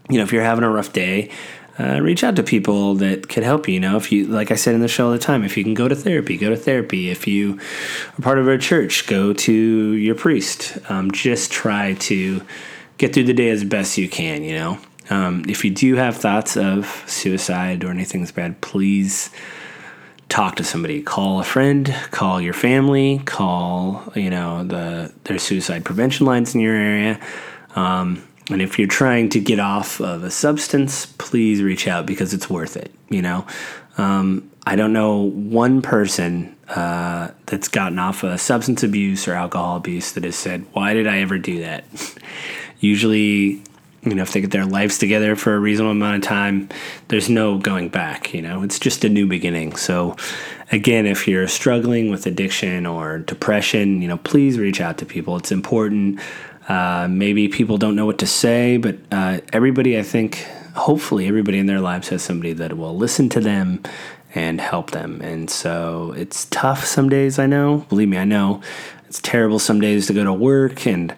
you 0.10 0.18
know 0.18 0.24
if 0.24 0.32
you're 0.32 0.44
having 0.44 0.64
a 0.64 0.70
rough 0.70 0.94
day 0.94 1.32
uh, 1.78 2.00
reach 2.02 2.24
out 2.24 2.36
to 2.38 2.44
people 2.44 2.96
that 2.96 3.28
could 3.28 3.44
help 3.44 3.68
you. 3.68 3.76
You 3.76 3.80
know, 3.82 3.98
if 3.98 4.12
you, 4.12 4.28
like 4.28 4.52
I 4.52 4.56
said 4.56 4.76
in 4.76 4.82
the 4.82 4.88
show 4.88 5.08
all 5.08 5.12
the 5.12 5.20
time, 5.20 5.44
if 5.44 5.58
you 5.58 5.64
can 5.64 5.74
go 5.74 5.88
to 5.88 5.96
therapy, 5.96 6.38
go 6.38 6.50
to 6.50 6.56
therapy. 6.56 7.10
If 7.10 7.28
you 7.28 7.60
are 8.18 8.22
part 8.22 8.40
of 8.40 8.48
a 8.48 8.58
church, 8.58 9.08
go 9.08 9.34
to 9.34 9.54
your 9.54 10.16
priest. 10.16 10.78
Um, 10.90 11.12
just 11.12 11.52
try 11.52 11.94
to 11.94 12.42
get 12.98 13.14
through 13.14 13.26
the 13.26 13.34
day 13.34 13.50
as 13.50 13.64
best 13.64 13.98
you 13.98 14.08
can. 14.08 14.44
You 14.44 14.56
know, 14.56 14.78
um, 15.10 15.44
if 15.50 15.66
you 15.66 15.72
do 15.72 15.96
have 15.96 16.16
thoughts 16.16 16.56
of 16.56 17.04
suicide 17.08 17.84
or 17.84 17.92
anything 17.92 18.22
that's 18.22 18.32
bad, 18.32 18.62
please 18.62 19.30
talk 20.30 20.56
to 20.56 20.64
somebody. 20.64 21.02
Call 21.02 21.40
a 21.40 21.44
friend. 21.44 21.94
Call 22.12 22.40
your 22.40 22.54
family. 22.54 23.22
Call 23.26 24.14
you 24.16 24.30
know 24.30 24.64
the 24.64 25.14
there's 25.26 25.44
suicide 25.44 25.84
prevention 25.84 26.26
lines 26.26 26.56
in 26.56 26.62
your 26.62 26.76
area. 26.76 27.20
Um, 27.76 28.26
and 28.50 28.62
if 28.62 28.78
you're 28.78 28.88
trying 28.88 29.30
to 29.30 29.40
get 29.40 29.60
off 29.60 30.00
of 30.00 30.24
a 30.24 30.32
substance, 30.32 31.06
please 31.06 31.64
reach 31.64 31.88
out 31.88 32.06
because 32.06 32.34
it's 32.34 32.50
worth 32.50 32.78
it. 32.78 32.92
You 33.10 33.22
know, 33.22 33.48
um, 33.98 34.50
I 34.66 34.76
don't 34.76 34.94
know 34.94 35.22
one 35.22 35.82
person 35.82 36.56
uh, 36.70 37.30
that's 37.46 37.68
gotten 37.68 38.00
off 38.00 38.24
of 38.24 38.40
substance 38.40 38.84
abuse 38.84 39.28
or 39.28 39.34
alcohol 39.34 39.78
abuse 39.78 40.12
that 40.14 40.24
has 40.24 40.36
said, 40.36 40.66
"Why 40.74 40.94
did 40.94 41.08
I 41.08 41.20
ever 41.20 41.38
do 41.38 41.62
that?" 41.62 41.86
Usually, 42.80 43.64
you 44.04 44.14
know, 44.14 44.22
if 44.22 44.32
they 44.32 44.42
get 44.42 44.52
their 44.52 44.66
lives 44.66 44.98
together 44.98 45.36
for 45.36 45.56
a 45.56 45.60
reasonable 45.60 45.92
amount 45.92 46.18
of 46.18 46.22
time, 46.22 46.70
there's 47.08 47.30
no 47.30 47.58
going 47.58 47.90
back. 47.90 48.34
You 48.34 48.42
know, 48.42 48.62
it's 48.62 48.80
just 48.80 49.04
a 49.04 49.10
new 49.10 49.26
beginning. 49.26 49.76
So, 49.76 50.16
again, 50.72 51.08
if 51.08 51.28
you're 51.28 51.48
struggling 51.48 52.12
with 52.12 52.28
addiction 52.28 52.86
or 52.86 53.20
depression, 53.20 54.02
you 54.02 54.08
know, 54.08 54.18
please 54.18 54.60
reach 54.60 54.82
out 54.82 55.00
to 55.00 55.06
people. 55.06 55.36
It's 55.38 55.52
important. 55.52 56.20
Uh, 56.68 57.08
maybe 57.10 57.48
people 57.48 57.78
don't 57.78 57.96
know 57.96 58.06
what 58.06 58.18
to 58.20 58.28
say, 58.28 58.78
but 58.78 58.98
uh, 59.12 59.40
everybody, 59.54 59.98
I 59.98 60.02
think, 60.02 60.48
hopefully, 60.76 61.28
everybody 61.28 61.60
in 61.60 61.68
their 61.68 61.80
lives 61.80 62.10
has 62.10 62.24
somebody 62.24 62.54
that 62.54 62.76
will 62.78 62.96
listen 62.96 63.30
to 63.30 63.40
them 63.40 63.84
and 64.34 64.60
help 64.60 64.92
them. 64.92 65.22
And 65.22 65.50
so 65.50 66.14
it's 66.18 66.46
tough 66.46 66.86
some 66.86 67.08
days, 67.08 67.40
I 67.40 67.46
know. 67.46 67.86
Believe 67.90 68.10
me, 68.10 68.18
I 68.18 68.26
know. 68.26 68.62
It's 69.08 69.20
terrible 69.22 69.60
some 69.60 69.80
days 69.80 70.08
to 70.08 70.14
go 70.14 70.24
to 70.24 70.34
work 70.34 70.86
and 70.86 71.16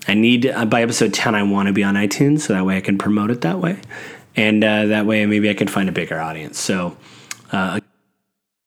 I 0.07 0.13
need, 0.13 0.45
uh, 0.45 0.65
by 0.65 0.83
episode 0.83 1.13
10, 1.13 1.33
I 1.35 1.43
want 1.43 1.67
to 1.67 1.73
be 1.73 1.83
on 1.83 1.95
iTunes 1.95 2.41
so 2.41 2.53
that 2.53 2.65
way 2.65 2.77
I 2.77 2.81
can 2.81 2.97
promote 2.97 3.31
it 3.31 3.41
that 3.41 3.59
way. 3.59 3.79
And 4.35 4.63
uh, 4.63 4.85
that 4.85 5.07
way, 5.07 5.25
maybe 5.25 5.49
I 5.49 5.55
can 5.55 5.67
find 5.67 5.89
a 5.89 5.91
bigger 5.91 6.19
audience. 6.19 6.59
So, 6.59 6.95
uh, 7.51 7.79